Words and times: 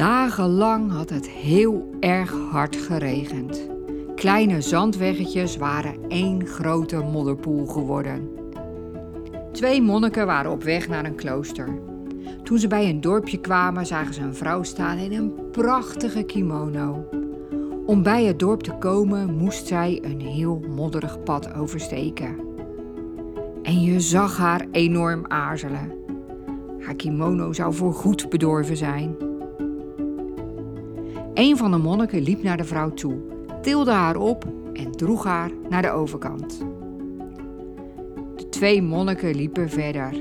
Dagenlang 0.00 0.92
had 0.92 1.10
het 1.10 1.28
heel 1.28 1.90
erg 2.00 2.32
hard 2.50 2.76
geregend. 2.76 3.68
Kleine 4.14 4.60
zandweggetjes 4.60 5.56
waren 5.56 5.94
één 6.08 6.46
grote 6.46 6.96
modderpoel 6.96 7.66
geworden. 7.66 8.28
Twee 9.52 9.82
monniken 9.82 10.26
waren 10.26 10.50
op 10.50 10.62
weg 10.62 10.88
naar 10.88 11.04
een 11.04 11.14
klooster. 11.14 11.68
Toen 12.42 12.58
ze 12.58 12.68
bij 12.68 12.88
een 12.88 13.00
dorpje 13.00 13.40
kwamen, 13.40 13.86
zagen 13.86 14.14
ze 14.14 14.20
een 14.20 14.34
vrouw 14.34 14.62
staan 14.62 14.98
in 14.98 15.12
een 15.12 15.32
prachtige 15.50 16.22
kimono. 16.22 17.08
Om 17.86 18.02
bij 18.02 18.24
het 18.24 18.38
dorp 18.38 18.60
te 18.60 18.72
komen 18.72 19.36
moest 19.36 19.66
zij 19.66 19.98
een 20.02 20.20
heel 20.20 20.64
modderig 20.68 21.22
pad 21.22 21.54
oversteken. 21.54 22.36
En 23.62 23.80
je 23.80 24.00
zag 24.00 24.36
haar 24.36 24.66
enorm 24.70 25.24
aarzelen. 25.28 25.92
Haar 26.80 26.94
kimono 26.94 27.52
zou 27.52 27.74
voorgoed 27.74 28.28
bedorven 28.28 28.76
zijn. 28.76 29.28
Een 31.40 31.56
van 31.56 31.70
de 31.70 31.76
monniken 31.76 32.22
liep 32.22 32.42
naar 32.42 32.56
de 32.56 32.64
vrouw 32.64 32.90
toe, 32.90 33.14
tilde 33.62 33.90
haar 33.90 34.16
op 34.16 34.44
en 34.72 34.92
droeg 34.92 35.24
haar 35.24 35.50
naar 35.68 35.82
de 35.82 35.90
overkant. 35.90 36.58
De 38.36 38.48
twee 38.48 38.82
monniken 38.82 39.34
liepen 39.34 39.68
verder. 39.68 40.14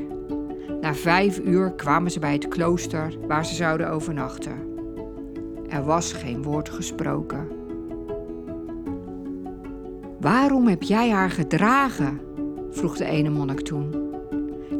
Na 0.81 0.93
vijf 0.93 1.39
uur 1.39 1.71
kwamen 1.71 2.11
ze 2.11 2.19
bij 2.19 2.33
het 2.33 2.47
klooster 2.47 3.13
waar 3.27 3.45
ze 3.45 3.55
zouden 3.55 3.89
overnachten. 3.89 4.53
Er 5.69 5.83
was 5.83 6.13
geen 6.13 6.43
woord 6.43 6.69
gesproken. 6.69 7.47
Waarom 10.19 10.67
heb 10.67 10.83
jij 10.83 11.09
haar 11.09 11.31
gedragen? 11.31 12.19
vroeg 12.71 12.97
de 12.97 13.05
ene 13.05 13.29
monnik 13.29 13.61
toen. 13.61 13.95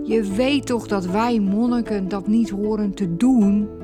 Je 0.04 0.34
weet 0.36 0.66
toch 0.66 0.88
dat 0.88 1.06
wij 1.06 1.40
monniken 1.40 2.08
dat 2.08 2.28
niet 2.28 2.50
horen 2.50 2.94
te 2.94 3.16
doen? 3.16 3.79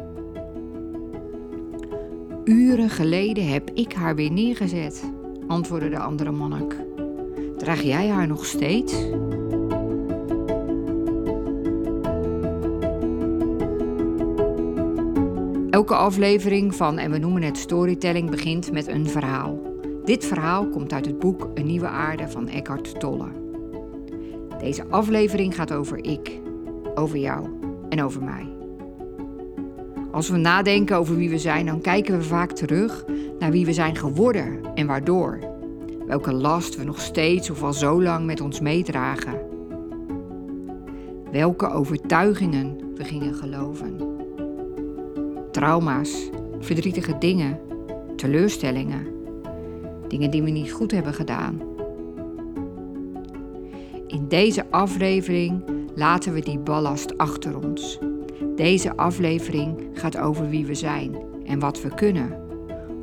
Uren 2.46 2.90
geleden 2.90 3.48
heb 3.48 3.70
ik 3.74 3.94
haar 3.94 4.16
weer 4.16 4.32
neergezet, 4.32 5.12
antwoordde 5.48 5.90
de 5.90 6.00
andere 6.00 6.32
monnik. 6.32 6.76
Draag 7.58 7.82
jij 7.82 8.08
haar 8.08 8.28
nog 8.28 8.46
steeds? 8.46 8.94
Elke 15.70 15.96
aflevering 15.96 16.76
van 16.76 16.98
En 16.98 17.12
we 17.12 17.18
noemen 17.18 17.42
het 17.42 17.58
storytelling 17.58 18.30
begint 18.30 18.72
met 18.72 18.88
een 18.88 19.08
verhaal. 19.08 19.62
Dit 20.04 20.26
verhaal 20.26 20.68
komt 20.70 20.94
uit 20.94 21.06
het 21.06 21.20
boek 21.20 21.50
Een 21.54 21.66
nieuwe 21.66 21.88
aarde 21.88 22.30
van 22.30 22.48
Eckhart 22.48 23.00
Tolle. 23.00 23.28
Deze 24.60 24.86
aflevering 24.90 25.56
gaat 25.56 25.74
over 25.74 26.04
ik, 26.04 26.40
over 26.96 27.18
jou 27.18 27.48
en 27.90 28.04
over 28.04 28.24
mij. 28.24 28.55
Als 30.16 30.30
we 30.30 30.38
nadenken 30.38 30.98
over 30.98 31.16
wie 31.16 31.30
we 31.30 31.38
zijn, 31.38 31.66
dan 31.66 31.82
kijken 31.82 32.18
we 32.18 32.24
vaak 32.24 32.52
terug 32.52 33.06
naar 33.40 33.52
wie 33.52 33.66
we 33.66 33.74
zijn 33.74 33.96
geworden 33.96 34.60
en 34.76 34.88
waardoor. 34.88 35.40
Welke 36.08 36.34
last 36.34 36.76
we 36.76 36.84
nog 36.84 37.00
steeds 37.00 37.50
of 37.50 37.64
al 37.64 37.74
zo 37.74 38.02
lang 38.04 38.26
met 38.26 38.42
ons 38.42 38.60
meedragen. 38.60 39.40
Welke 41.32 41.70
overtuigingen 41.70 42.78
we 42.96 43.04
gingen 43.04 43.34
geloven. 43.34 43.98
Trauma's, 45.52 46.30
verdrietige 46.60 47.18
dingen, 47.18 47.60
teleurstellingen, 48.16 49.08
dingen 50.08 50.32
die 50.32 50.44
we 50.44 50.50
niet 50.50 50.72
goed 50.72 50.92
hebben 50.92 51.14
gedaan. 51.14 51.62
In 54.08 54.28
deze 54.28 54.66
aflevering 54.70 55.64
laten 55.96 56.34
we 56.34 56.42
die 56.42 56.60
ballast 56.60 57.18
achter 57.18 57.58
ons. 57.58 58.00
Deze 58.56 58.98
aflevering 58.98 59.78
gaat 59.94 60.18
over 60.18 60.50
wie 60.50 60.66
we 60.66 60.74
zijn 60.74 61.16
en 61.46 61.60
wat 61.60 61.82
we 61.82 61.94
kunnen. 61.94 62.44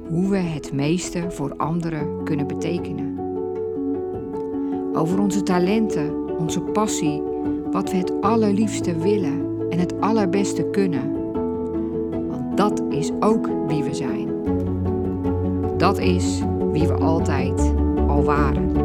Hoe 0.08 0.28
we 0.28 0.36
het 0.36 0.72
meeste 0.72 1.30
voor 1.30 1.56
anderen 1.56 2.24
kunnen 2.24 2.46
betekenen. 2.46 3.18
Over 4.92 5.20
onze 5.20 5.42
talenten, 5.42 6.38
onze 6.38 6.60
passie, 6.60 7.22
wat 7.70 7.90
we 7.90 7.96
het 7.96 8.12
allerliefste 8.20 8.98
willen 8.98 9.70
en 9.70 9.78
het 9.78 10.00
allerbeste 10.00 10.64
kunnen. 10.64 11.30
Want 12.28 12.56
dat 12.56 12.82
is 12.90 13.10
ook 13.20 13.48
wie 13.68 13.82
we 13.82 13.94
zijn. 13.94 14.28
Dat 15.76 15.98
is 15.98 16.40
wie 16.72 16.86
we 16.86 16.94
altijd 16.94 17.72
al 18.06 18.22
waren. 18.22 18.81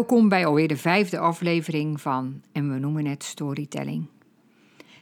Welkom 0.00 0.28
bij 0.28 0.46
alweer 0.46 0.68
de 0.68 0.76
vijfde 0.76 1.18
aflevering 1.18 2.00
van 2.00 2.42
En 2.52 2.72
we 2.72 2.78
noemen 2.78 3.06
het 3.06 3.24
Storytelling. 3.24 4.06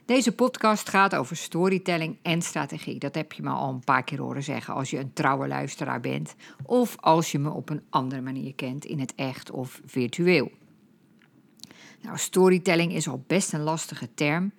Deze 0.05 0.35
podcast 0.35 0.89
gaat 0.89 1.15
over 1.15 1.37
storytelling 1.37 2.17
en 2.23 2.43
strategie. 2.43 2.99
Dat 2.99 3.15
heb 3.15 3.33
je 3.33 3.43
me 3.43 3.51
al 3.51 3.73
een 3.73 3.85
paar 3.85 4.05
keer 4.05 4.21
horen 4.21 4.43
zeggen 4.43 4.75
als 4.75 4.91
je 4.91 4.99
een 4.99 5.13
trouwe 5.13 5.49
luisteraar 5.49 6.01
bent 6.01 6.35
of 6.63 6.97
als 7.01 7.33
je 7.33 7.39
me 7.39 7.51
op 7.51 7.71
een 7.71 7.83
andere 7.91 8.21
manier 8.21 8.55
kent 8.55 8.85
in 8.85 8.99
het 8.99 9.15
echt 9.15 9.51
of 9.51 9.81
virtueel. 9.85 10.51
Nou, 12.03 12.19
storytelling 12.19 12.93
is 12.93 13.09
al 13.09 13.25
best 13.27 13.53
een 13.53 13.63
lastige 13.63 14.09
term. 14.15 14.53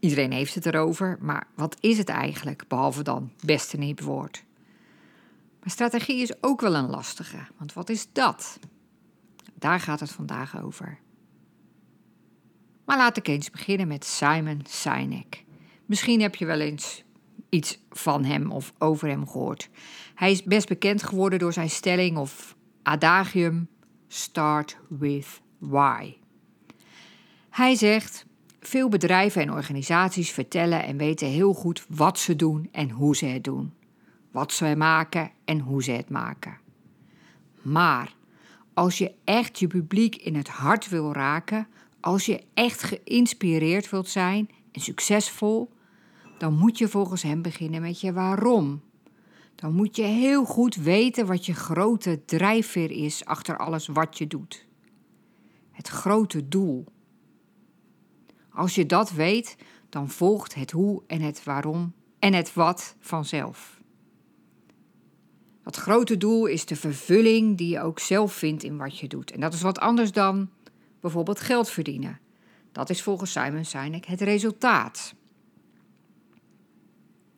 Iedereen 0.00 0.32
heeft 0.32 0.54
het 0.54 0.66
erover, 0.66 1.18
maar 1.20 1.46
wat 1.54 1.76
is 1.80 1.98
het 1.98 2.08
eigenlijk, 2.08 2.64
behalve 2.68 3.02
dan 3.02 3.30
best 3.44 3.72
een 3.72 3.82
hip 3.82 4.00
woord? 4.00 4.44
Maar 5.60 5.70
strategie 5.70 6.22
is 6.22 6.42
ook 6.42 6.60
wel 6.60 6.74
een 6.74 6.90
lastige, 6.90 7.38
want 7.56 7.72
wat 7.72 7.88
is 7.88 8.08
dat? 8.12 8.58
Daar 9.58 9.80
gaat 9.80 10.00
het 10.00 10.10
vandaag 10.10 10.62
over. 10.62 10.98
Maar 12.84 12.96
laat 12.96 13.16
ik 13.16 13.28
eens 13.28 13.50
beginnen 13.50 13.88
met 13.88 14.04
Simon 14.04 14.60
Sinek. 14.66 15.44
Misschien 15.86 16.20
heb 16.20 16.34
je 16.34 16.46
wel 16.46 16.60
eens 16.60 17.04
iets 17.48 17.78
van 17.90 18.24
hem 18.24 18.50
of 18.50 18.72
over 18.78 19.08
hem 19.08 19.28
gehoord. 19.28 19.70
Hij 20.14 20.30
is 20.30 20.42
best 20.42 20.68
bekend 20.68 21.02
geworden 21.02 21.38
door 21.38 21.52
zijn 21.52 21.70
stelling 21.70 22.16
of 22.16 22.56
adagium 22.82 23.68
Start 24.08 24.78
with 24.88 25.40
why. 25.58 26.16
Hij 27.50 27.74
zegt: 27.74 28.26
Veel 28.60 28.88
bedrijven 28.88 29.42
en 29.42 29.52
organisaties 29.52 30.30
vertellen 30.30 30.84
en 30.84 30.96
weten 30.96 31.28
heel 31.28 31.52
goed 31.52 31.84
wat 31.88 32.18
ze 32.18 32.36
doen 32.36 32.68
en 32.72 32.90
hoe 32.90 33.16
ze 33.16 33.26
het 33.26 33.44
doen. 33.44 33.72
Wat 34.30 34.52
ze 34.52 34.74
maken 34.76 35.30
en 35.44 35.58
hoe 35.58 35.82
ze 35.82 35.90
het 35.90 36.10
maken. 36.10 36.58
Maar 37.62 38.14
als 38.78 38.98
je 38.98 39.14
echt 39.24 39.58
je 39.58 39.66
publiek 39.66 40.16
in 40.16 40.34
het 40.34 40.48
hart 40.48 40.88
wil 40.88 41.12
raken, 41.12 41.66
als 42.00 42.26
je 42.26 42.42
echt 42.54 42.82
geïnspireerd 42.82 43.90
wilt 43.90 44.08
zijn 44.08 44.50
en 44.72 44.80
succesvol, 44.80 45.70
dan 46.38 46.54
moet 46.54 46.78
je 46.78 46.88
volgens 46.88 47.22
hem 47.22 47.42
beginnen 47.42 47.80
met 47.80 48.00
je 48.00 48.12
waarom. 48.12 48.82
Dan 49.54 49.74
moet 49.74 49.96
je 49.96 50.02
heel 50.02 50.44
goed 50.44 50.74
weten 50.74 51.26
wat 51.26 51.46
je 51.46 51.54
grote 51.54 52.24
drijfveer 52.24 52.90
is 52.90 53.24
achter 53.24 53.56
alles 53.56 53.86
wat 53.86 54.18
je 54.18 54.26
doet. 54.26 54.66
Het 55.70 55.88
grote 55.88 56.48
doel. 56.48 56.84
Als 58.50 58.74
je 58.74 58.86
dat 58.86 59.10
weet, 59.10 59.56
dan 59.88 60.08
volgt 60.08 60.54
het 60.54 60.70
hoe 60.70 61.02
en 61.06 61.20
het 61.20 61.44
waarom 61.44 61.92
en 62.18 62.32
het 62.32 62.54
wat 62.54 62.96
vanzelf. 63.00 63.77
Dat 65.68 65.76
grote 65.76 66.16
doel 66.16 66.46
is 66.46 66.64
de 66.64 66.76
vervulling 66.76 67.56
die 67.56 67.68
je 67.68 67.80
ook 67.80 67.98
zelf 67.98 68.32
vindt 68.32 68.62
in 68.62 68.76
wat 68.76 68.98
je 68.98 69.08
doet. 69.08 69.30
En 69.30 69.40
dat 69.40 69.54
is 69.54 69.62
wat 69.62 69.78
anders 69.78 70.12
dan 70.12 70.50
bijvoorbeeld 71.00 71.40
geld 71.40 71.70
verdienen. 71.70 72.18
Dat 72.72 72.90
is 72.90 73.02
volgens 73.02 73.32
Simon 73.32 73.64
Sinek 73.64 74.06
het 74.06 74.20
resultaat. 74.20 75.14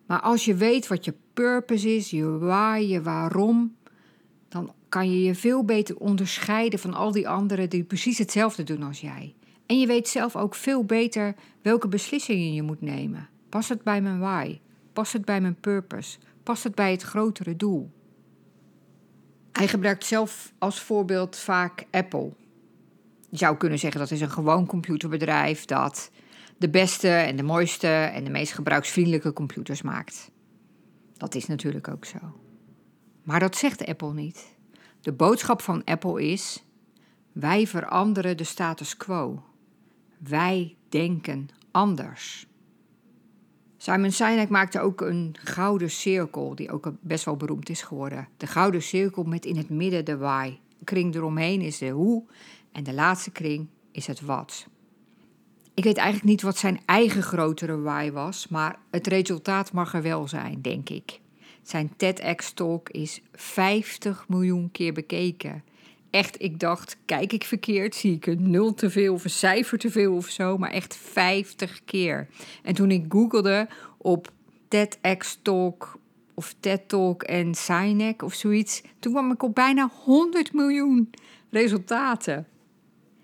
Maar 0.07 0.21
als 0.21 0.45
je 0.45 0.55
weet 0.55 0.87
wat 0.87 1.05
je 1.05 1.15
purpose 1.35 1.97
is, 1.97 2.11
je 2.11 2.39
waar, 2.39 2.83
je 2.83 3.03
waarom, 3.03 3.77
dan 4.49 4.73
kan 4.89 5.11
je 5.11 5.23
je 5.23 5.35
veel 5.35 5.65
beter 5.65 5.97
onderscheiden 5.97 6.79
van 6.79 6.95
al 6.95 7.13
die 7.13 7.29
anderen 7.29 7.71
die 7.71 7.85
precies 7.85 8.19
hetzelfde 8.19 8.63
doen 8.63 8.83
als 8.83 9.01
jij. 9.01 9.35
En 9.67 9.81
je 9.81 9.87
weet 9.87 10.09
zelf 10.09 10.37
ook 10.37 10.55
veel 10.55 10.85
beter 10.85 11.35
welke 11.63 11.89
beslissingen 11.89 12.55
je 12.55 12.63
moet 12.63 12.81
nemen. 12.81 13.29
Past 13.49 13.69
het 13.69 13.83
bij 13.83 14.01
mijn 14.01 14.19
why? 14.19 14.61
Past 14.93 15.13
het 15.13 15.25
bij 15.25 15.41
mijn 15.41 15.61
purpose? 15.61 16.19
Past 16.43 16.65
het 16.65 16.75
bij 16.75 16.91
het 16.91 17.03
grotere 17.03 17.57
doel? 17.57 17.91
Hij 19.53 19.69
gebruikt 19.69 20.05
zelf 20.05 20.53
als 20.59 20.81
voorbeeld 20.81 21.37
vaak 21.37 21.87
Apple. 21.91 22.33
Je 23.29 23.37
zou 23.37 23.57
kunnen 23.57 23.79
zeggen 23.79 24.01
dat 24.01 24.11
is 24.11 24.21
een 24.21 24.31
gewoon 24.31 24.67
computerbedrijf 24.67 25.65
dat 25.65 26.11
de 26.59 26.71
beste 26.71 27.09
en 27.09 27.37
de 27.37 27.43
mooiste 27.43 27.89
en 27.89 28.25
de 28.25 28.31
meest 28.31 28.53
gebruiksvriendelijke 28.53 29.33
computers 29.33 29.83
maakt. 29.83 30.31
Dat 31.17 31.35
is 31.35 31.47
natuurlijk 31.47 31.89
ook 31.89 32.05
zo. 32.05 32.19
Maar 33.23 33.41
dat 33.41 33.57
zegt 33.57 33.87
Apple 33.87 34.13
niet. 34.13 34.57
De 35.01 35.13
boodschap 35.13 35.63
van 35.63 35.85
Apple 35.85 36.23
is: 36.23 36.65
wij 37.33 37.67
veranderen 37.67 38.37
de 38.37 38.45
status 38.45 38.97
quo. 38.97 39.45
Wij 40.19 40.77
denken 40.89 41.49
anders. 41.71 42.47
Simon 43.83 44.13
Sinek 44.13 44.49
maakte 44.49 44.81
ook 44.81 45.01
een 45.01 45.35
gouden 45.43 45.91
cirkel, 45.91 46.55
die 46.55 46.71
ook 46.71 46.93
best 47.01 47.25
wel 47.25 47.37
beroemd 47.37 47.69
is 47.69 47.83
geworden. 47.83 48.29
De 48.37 48.47
gouden 48.47 48.83
cirkel 48.83 49.23
met 49.23 49.45
in 49.45 49.57
het 49.57 49.71
midden 49.71 50.05
de 50.05 50.17
why. 50.17 50.59
De 50.79 50.85
kring 50.85 51.15
eromheen 51.15 51.61
is 51.61 51.79
de 51.79 51.89
hoe 51.89 52.25
en 52.73 52.85
de 52.85 52.93
laatste 52.93 53.31
kring 53.31 53.69
is 53.93 54.07
het 54.07 54.21
wat. 54.21 54.67
Ik 55.75 55.85
weet 55.85 55.97
eigenlijk 55.97 56.29
niet 56.29 56.43
wat 56.43 56.57
zijn 56.59 56.81
eigen 56.85 57.23
grotere 57.23 57.81
why 57.81 58.11
was, 58.11 58.49
maar 58.49 58.79
het 58.91 59.07
resultaat 59.07 59.73
mag 59.73 59.95
er 59.95 60.03
wel 60.03 60.29
zijn, 60.29 60.63
denk 60.63 60.89
ik. 60.89 61.21
Zijn 61.63 61.97
TEDx-talk 61.97 62.89
is 62.89 63.21
50 63.33 64.29
miljoen 64.29 64.71
keer 64.71 64.93
bekeken. 64.93 65.65
Echt, 66.11 66.43
ik 66.43 66.59
dacht, 66.59 66.97
kijk 67.05 67.33
ik 67.33 67.45
verkeerd? 67.45 67.95
Zie 67.95 68.15
ik 68.15 68.27
een 68.27 68.51
nul 68.51 68.75
te 68.75 68.91
veel 68.91 69.15
of 69.15 69.25
een 69.25 69.31
cijfer 69.31 69.79
te 69.79 69.91
veel 69.91 70.15
of 70.15 70.29
zo? 70.29 70.59
Maar 70.59 70.71
echt 70.71 70.97
50 70.97 71.85
keer. 71.85 72.29
En 72.63 72.75
toen 72.75 72.91
ik 72.91 73.05
googelde 73.09 73.69
op 73.97 74.33
TEDx-talk 74.69 75.99
of 76.35 76.55
TED-talk 76.61 77.23
en 77.23 77.55
Sinek 77.55 78.23
of 78.23 78.35
zoiets... 78.35 78.83
toen 78.99 79.13
kwam 79.13 79.33
ik 79.33 79.43
op 79.43 79.55
bijna 79.55 79.91
100 80.05 80.53
miljoen 80.53 81.11
resultaten. 81.51 82.47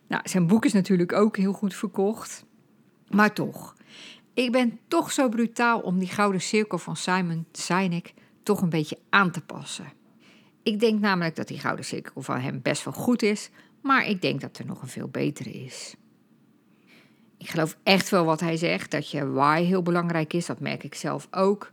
Nou, 0.09 0.23
zijn 0.25 0.47
boek 0.47 0.65
is 0.65 0.73
natuurlijk 0.73 1.13
ook 1.13 1.37
heel 1.37 1.53
goed 1.53 1.75
verkocht. 1.75 2.45
Maar 3.11 3.33
toch, 3.33 3.77
ik 4.35 4.53
ben 4.53 4.79
toch 4.89 5.13
zo 5.13 5.29
brutaal 5.29 5.81
om 5.81 5.99
die 5.99 6.09
gouden 6.09 6.41
cirkel 6.41 6.79
van 6.79 6.97
Simon 6.97 7.47
Sinek 7.53 8.15
toch 8.43 8.63
een 8.63 8.69
beetje 8.69 8.99
aan 9.11 9.31
te 9.31 9.41
passen. 9.41 9.93
Ik 10.67 10.81
denk 10.81 11.01
namelijk 11.01 11.37
dat 11.37 11.49
die 11.49 11.59
gouden 11.59 11.85
cirkel 11.85 12.23
van 12.23 12.41
hem 12.41 12.63
best 12.63 12.85
wel 12.85 12.95
goed 12.95 13.23
is, 13.23 13.51
maar 13.83 14.07
ik 14.07 14.21
denk 14.21 14.41
dat 14.41 14.59
er 14.59 14.67
nog 14.67 14.83
een 14.83 14.89
veel 14.89 15.09
betere 15.09 15.51
is. 15.51 15.95
Ik 17.39 17.49
geloof 17.49 17.79
echt 17.83 18.09
wel 18.09 18.25
wat 18.25 18.41
hij 18.41 18.57
zegt, 18.57 18.91
dat 18.91 19.11
je 19.11 19.31
why 19.31 19.63
heel 19.63 19.83
belangrijk 19.83 20.33
is. 20.33 20.47
Dat 20.47 20.61
merk 20.61 20.85
ik 20.85 20.95
zelf 20.95 21.29
ook. 21.31 21.71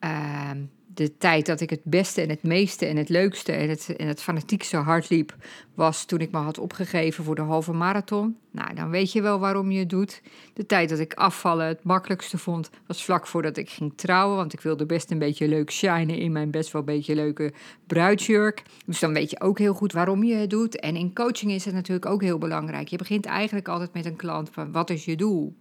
Uh, 0.00 0.50
de 0.96 1.16
tijd 1.16 1.46
dat 1.46 1.60
ik 1.60 1.70
het 1.70 1.84
beste 1.84 2.20
en 2.20 2.28
het 2.28 2.42
meeste 2.42 2.86
en 2.86 2.96
het 2.96 3.08
leukste 3.08 3.52
en 3.52 3.68
het, 3.68 3.96
en 3.96 4.06
het 4.06 4.22
fanatiekste 4.22 4.76
hard 4.76 5.08
liep, 5.08 5.34
was 5.74 6.04
toen 6.04 6.18
ik 6.18 6.30
me 6.30 6.38
had 6.38 6.58
opgegeven 6.58 7.24
voor 7.24 7.34
de 7.34 7.42
halve 7.42 7.72
marathon. 7.72 8.36
Nou, 8.50 8.74
dan 8.74 8.90
weet 8.90 9.12
je 9.12 9.22
wel 9.22 9.38
waarom 9.38 9.70
je 9.70 9.78
het 9.78 9.90
doet. 9.90 10.22
De 10.54 10.66
tijd 10.66 10.88
dat 10.88 10.98
ik 10.98 11.14
afvallen 11.14 11.66
het 11.66 11.82
makkelijkste 11.84 12.38
vond, 12.38 12.70
was 12.86 13.04
vlak 13.04 13.26
voordat 13.26 13.56
ik 13.56 13.70
ging 13.70 13.92
trouwen. 13.96 14.36
Want 14.36 14.52
ik 14.52 14.60
wilde 14.60 14.86
best 14.86 15.10
een 15.10 15.18
beetje 15.18 15.48
leuk 15.48 15.70
shinen 15.70 16.18
in 16.18 16.32
mijn 16.32 16.50
best 16.50 16.72
wel 16.72 16.80
een 16.80 16.86
beetje 16.86 17.14
leuke 17.14 17.52
bruidsjurk. 17.86 18.62
Dus 18.86 19.00
dan 19.00 19.12
weet 19.12 19.30
je 19.30 19.40
ook 19.40 19.58
heel 19.58 19.74
goed 19.74 19.92
waarom 19.92 20.24
je 20.24 20.34
het 20.34 20.50
doet. 20.50 20.80
En 20.80 20.96
in 20.96 21.14
coaching 21.14 21.52
is 21.52 21.64
het 21.64 21.74
natuurlijk 21.74 22.06
ook 22.06 22.22
heel 22.22 22.38
belangrijk. 22.38 22.88
Je 22.88 22.96
begint 22.96 23.26
eigenlijk 23.26 23.68
altijd 23.68 23.92
met 23.92 24.04
een 24.04 24.16
klant 24.16 24.50
van 24.52 24.72
wat 24.72 24.90
is 24.90 25.04
je 25.04 25.16
doel? 25.16 25.54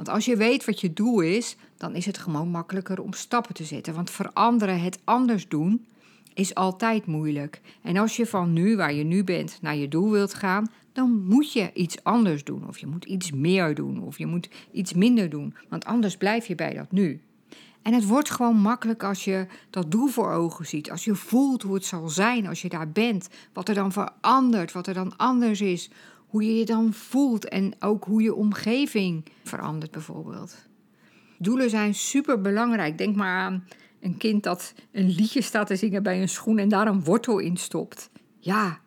Want 0.00 0.12
als 0.12 0.24
je 0.24 0.36
weet 0.36 0.64
wat 0.64 0.80
je 0.80 0.92
doel 0.92 1.20
is, 1.20 1.56
dan 1.76 1.94
is 1.94 2.06
het 2.06 2.18
gewoon 2.18 2.48
makkelijker 2.48 3.00
om 3.00 3.12
stappen 3.12 3.54
te 3.54 3.64
zetten. 3.64 3.94
Want 3.94 4.10
veranderen, 4.10 4.80
het 4.80 4.98
anders 5.04 5.48
doen, 5.48 5.86
is 6.34 6.54
altijd 6.54 7.06
moeilijk. 7.06 7.60
En 7.82 7.96
als 7.96 8.16
je 8.16 8.26
van 8.26 8.52
nu, 8.52 8.76
waar 8.76 8.92
je 8.92 9.04
nu 9.04 9.24
bent, 9.24 9.58
naar 9.60 9.76
je 9.76 9.88
doel 9.88 10.10
wilt 10.10 10.34
gaan, 10.34 10.70
dan 10.92 11.24
moet 11.24 11.52
je 11.52 11.70
iets 11.74 12.04
anders 12.04 12.44
doen. 12.44 12.68
Of 12.68 12.78
je 12.78 12.86
moet 12.86 13.04
iets 13.04 13.32
meer 13.32 13.74
doen, 13.74 14.02
of 14.02 14.18
je 14.18 14.26
moet 14.26 14.48
iets 14.72 14.92
minder 14.92 15.30
doen. 15.30 15.54
Want 15.68 15.84
anders 15.84 16.16
blijf 16.16 16.46
je 16.46 16.54
bij 16.54 16.74
dat 16.74 16.92
nu. 16.92 17.20
En 17.82 17.92
het 17.92 18.06
wordt 18.06 18.30
gewoon 18.30 18.56
makkelijk 18.56 19.02
als 19.02 19.24
je 19.24 19.46
dat 19.70 19.90
doel 19.90 20.08
voor 20.08 20.32
ogen 20.32 20.66
ziet. 20.66 20.90
Als 20.90 21.04
je 21.04 21.14
voelt 21.14 21.62
hoe 21.62 21.74
het 21.74 21.84
zal 21.84 22.08
zijn 22.08 22.46
als 22.46 22.62
je 22.62 22.68
daar 22.68 22.90
bent. 22.90 23.28
Wat 23.52 23.68
er 23.68 23.74
dan 23.74 23.92
verandert, 23.92 24.72
wat 24.72 24.86
er 24.86 24.94
dan 24.94 25.16
anders 25.16 25.60
is 25.60 25.90
hoe 26.30 26.44
je 26.44 26.56
je 26.56 26.64
dan 26.64 26.92
voelt 26.92 27.48
en 27.48 27.74
ook 27.78 28.04
hoe 28.04 28.22
je 28.22 28.34
omgeving 28.34 29.24
verandert 29.44 29.90
bijvoorbeeld. 29.90 30.68
Doelen 31.38 31.70
zijn 31.70 31.94
super 31.94 32.40
belangrijk. 32.40 32.98
Denk 32.98 33.16
maar 33.16 33.38
aan 33.38 33.64
een 34.00 34.16
kind 34.16 34.42
dat 34.42 34.74
een 34.92 35.08
liedje 35.08 35.42
staat 35.42 35.66
te 35.66 35.76
zingen 35.76 36.02
bij 36.02 36.20
een 36.20 36.28
schoen 36.28 36.58
en 36.58 36.68
daar 36.68 36.86
een 36.86 37.04
wortel 37.04 37.38
in 37.38 37.56
stopt. 37.56 38.10
Ja, 38.38 38.80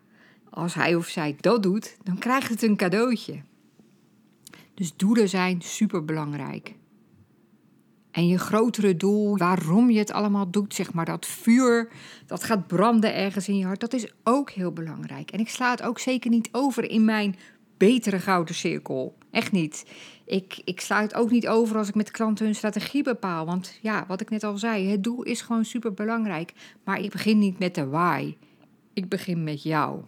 als 0.49 0.73
hij 0.73 0.95
of 0.95 1.07
zij 1.07 1.35
dat 1.39 1.63
doet, 1.63 1.97
dan 2.03 2.17
krijgt 2.17 2.49
het 2.49 2.61
een 2.61 2.75
cadeautje. 2.75 3.41
Dus 4.73 4.95
doelen 4.95 5.29
zijn 5.29 5.61
super 5.61 6.05
belangrijk. 6.05 6.75
En 8.13 8.27
je 8.27 8.37
grotere 8.37 8.97
doel, 8.97 9.37
waarom 9.37 9.89
je 9.89 9.99
het 9.99 10.11
allemaal 10.11 10.51
doet, 10.51 10.73
zeg 10.73 10.93
maar, 10.93 11.05
dat 11.05 11.25
vuur 11.25 11.91
dat 12.25 12.43
gaat 12.43 12.67
branden 12.67 13.15
ergens 13.15 13.47
in 13.47 13.57
je 13.57 13.65
hart, 13.65 13.79
dat 13.79 13.93
is 13.93 14.11
ook 14.23 14.51
heel 14.51 14.71
belangrijk. 14.71 15.31
En 15.31 15.39
ik 15.39 15.49
sla 15.49 15.71
het 15.71 15.81
ook 15.81 15.99
zeker 15.99 16.29
niet 16.29 16.49
over 16.51 16.89
in 16.89 17.05
mijn 17.05 17.35
betere 17.77 18.19
gouden 18.19 18.55
cirkel. 18.55 19.17
Echt 19.31 19.51
niet. 19.51 19.85
Ik, 20.25 20.61
ik 20.63 20.81
sla 20.81 21.01
het 21.01 21.13
ook 21.13 21.31
niet 21.31 21.47
over 21.47 21.77
als 21.77 21.87
ik 21.87 21.95
met 21.95 22.11
klanten 22.11 22.45
hun 22.45 22.55
strategie 22.55 23.03
bepaal. 23.03 23.45
Want 23.45 23.77
ja, 23.81 24.05
wat 24.07 24.21
ik 24.21 24.29
net 24.29 24.43
al 24.43 24.57
zei, 24.57 24.87
het 24.87 25.03
doel 25.03 25.23
is 25.23 25.41
gewoon 25.41 25.65
super 25.65 25.93
belangrijk. 25.93 26.53
Maar 26.83 26.99
ik 26.99 27.11
begin 27.11 27.39
niet 27.39 27.59
met 27.59 27.75
de 27.75 27.87
why. 27.87 28.35
Ik 28.93 29.09
begin 29.09 29.43
met 29.43 29.63
jou. 29.63 30.01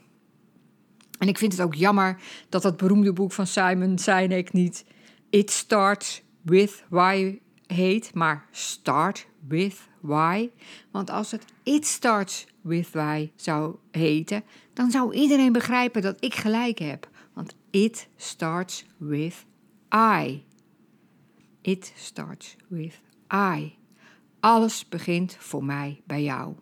En 1.19 1.28
ik 1.28 1.38
vind 1.38 1.52
het 1.52 1.62
ook 1.62 1.75
jammer 1.75 2.18
dat 2.50 2.62
dat 2.62 2.78
beroemde 2.78 3.13
boek 3.13 3.31
van 3.31 3.48
Simon 3.48 3.98
Sinek 3.98 4.54
niet 4.54 4.86
It 5.30 5.52
Starts 5.52 6.24
With 6.42 6.84
Why 6.90 7.40
heet, 7.68 8.14
maar 8.14 8.48
Start 8.52 9.28
with 9.48 9.90
Why. 10.00 10.50
Want 10.92 11.10
als 11.10 11.32
het 11.32 11.46
It 11.64 11.86
Starts 11.86 12.48
with 12.62 12.92
Why 12.92 13.32
zou 13.36 13.76
heten, 13.92 14.44
dan 14.74 14.92
zou 14.92 15.14
iedereen 15.14 15.52
begrijpen 15.52 16.02
dat 16.02 16.24
ik 16.24 16.36
gelijk 16.36 16.80
heb. 16.80 17.10
Want 17.34 17.56
it 17.70 18.08
starts 18.16 18.86
with 18.98 19.46
I. 19.96 20.44
It 21.62 21.94
starts 21.96 22.56
with 22.68 23.02
I. 23.34 23.76
Alles 24.40 24.90
begint 24.90 25.36
voor 25.40 25.64
mij 25.64 26.02
bij 26.06 26.24
jou. 26.24 26.56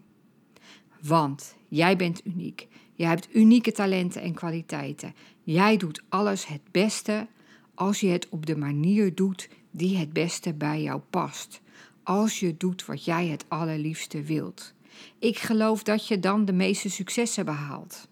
Want 1.02 1.56
jij 1.68 1.96
bent 1.96 2.26
uniek. 2.26 2.68
Jij 2.94 3.08
hebt 3.08 3.36
unieke 3.36 3.72
talenten 3.72 4.22
en 4.22 4.34
kwaliteiten. 4.34 5.16
Jij 5.44 5.78
doet 5.78 6.04
alles 6.10 6.46
het 6.46 6.62
beste 6.72 7.28
als 7.74 8.00
je 8.00 8.08
het 8.08 8.30
op 8.30 8.46
de 8.46 8.58
manier 8.58 9.16
doet 9.16 9.50
die 9.74 9.98
het 9.98 10.14
beste 10.14 10.54
bij 10.54 10.82
jou 10.82 11.02
past. 11.10 11.62
Als 12.04 12.40
je 12.40 12.58
doet 12.58 12.86
wat 12.86 13.06
jij 13.06 13.28
het 13.28 13.46
allerliefste 13.48 14.22
wilt. 14.22 14.74
Ik 15.20 15.38
geloof 15.38 15.84
dat 15.84 16.08
je 16.08 16.20
dan 16.20 16.46
de 16.46 16.54
meeste 16.54 16.90
successen 16.90 17.46
behaalt. 17.46 18.08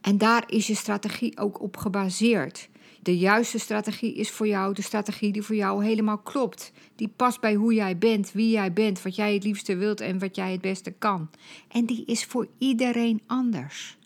En 0.00 0.18
daar 0.18 0.44
is 0.46 0.66
je 0.66 0.74
strategie 0.74 1.38
ook 1.38 1.60
op 1.60 1.76
gebaseerd. 1.76 2.68
De 3.02 3.18
juiste 3.18 3.58
strategie 3.58 4.14
is 4.14 4.30
voor 4.30 4.46
jou 4.46 4.74
de 4.74 4.82
strategie 4.82 5.32
die 5.32 5.42
voor 5.42 5.56
jou 5.56 5.84
helemaal 5.84 6.18
klopt. 6.18 6.72
Die 6.96 7.08
past 7.08 7.40
bij 7.40 7.54
hoe 7.54 7.74
jij 7.74 7.98
bent, 7.98 8.32
wie 8.32 8.50
jij 8.50 8.72
bent, 8.72 9.02
wat 9.02 9.14
jij 9.16 9.34
het 9.34 9.44
liefste 9.44 9.76
wilt 9.76 10.00
en 10.00 10.18
wat 10.18 10.36
jij 10.36 10.52
het 10.52 10.60
beste 10.60 10.90
kan. 10.90 11.30
En 11.68 11.86
die 11.86 12.04
is 12.04 12.24
voor 12.24 12.48
iedereen 12.58 13.22
anders. 13.26 13.98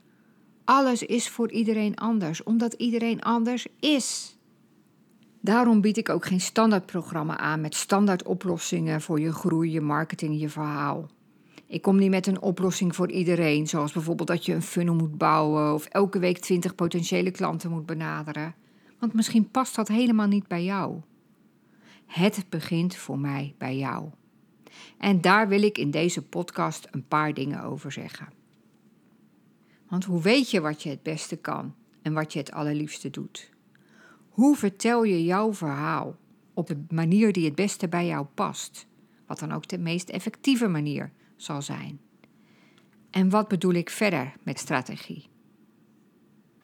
Alles 0.64 1.02
is 1.02 1.28
voor 1.28 1.50
iedereen 1.50 1.96
anders, 1.96 2.42
omdat 2.42 2.72
iedereen 2.72 3.22
anders 3.22 3.66
is. 3.80 4.33
Daarom 5.44 5.80
bied 5.80 5.96
ik 5.96 6.08
ook 6.08 6.26
geen 6.26 6.40
standaardprogramma 6.40 7.38
aan 7.38 7.60
met 7.60 7.74
standaard 7.74 8.22
oplossingen 8.22 9.00
voor 9.00 9.20
je 9.20 9.32
groei, 9.32 9.70
je 9.70 9.80
marketing, 9.80 10.40
je 10.40 10.48
verhaal. 10.48 11.10
Ik 11.66 11.82
kom 11.82 11.96
niet 11.96 12.10
met 12.10 12.26
een 12.26 12.40
oplossing 12.40 12.94
voor 12.94 13.10
iedereen, 13.10 13.66
zoals 13.66 13.92
bijvoorbeeld 13.92 14.28
dat 14.28 14.44
je 14.44 14.54
een 14.54 14.62
funnel 14.62 14.94
moet 14.94 15.18
bouwen 15.18 15.74
of 15.74 15.84
elke 15.84 16.18
week 16.18 16.38
20 16.38 16.74
potentiële 16.74 17.30
klanten 17.30 17.70
moet 17.70 17.86
benaderen. 17.86 18.54
Want 18.98 19.12
misschien 19.12 19.50
past 19.50 19.74
dat 19.74 19.88
helemaal 19.88 20.26
niet 20.26 20.48
bij 20.48 20.64
jou. 20.64 21.00
Het 22.06 22.44
begint 22.48 22.96
voor 22.96 23.18
mij 23.18 23.54
bij 23.58 23.76
jou. 23.76 24.08
En 24.98 25.20
daar 25.20 25.48
wil 25.48 25.62
ik 25.62 25.78
in 25.78 25.90
deze 25.90 26.22
podcast 26.22 26.88
een 26.90 27.08
paar 27.08 27.34
dingen 27.34 27.62
over 27.62 27.92
zeggen. 27.92 28.28
Want 29.88 30.04
hoe 30.04 30.22
weet 30.22 30.50
je 30.50 30.60
wat 30.60 30.82
je 30.82 30.90
het 30.90 31.02
beste 31.02 31.36
kan 31.36 31.74
en 32.02 32.12
wat 32.12 32.32
je 32.32 32.38
het 32.38 32.52
allerliefste 32.52 33.10
doet? 33.10 33.52
Hoe 34.34 34.56
vertel 34.56 35.04
je 35.04 35.24
jouw 35.24 35.54
verhaal 35.54 36.16
op 36.54 36.66
de 36.66 36.84
manier 36.88 37.32
die 37.32 37.44
het 37.44 37.54
beste 37.54 37.88
bij 37.88 38.06
jou 38.06 38.26
past? 38.34 38.86
Wat 39.26 39.38
dan 39.38 39.52
ook 39.52 39.68
de 39.68 39.78
meest 39.78 40.08
effectieve 40.08 40.68
manier 40.68 41.12
zal 41.36 41.62
zijn. 41.62 42.00
En 43.10 43.28
wat 43.30 43.48
bedoel 43.48 43.72
ik 43.72 43.90
verder 43.90 44.32
met 44.42 44.58
strategie? 44.58 45.28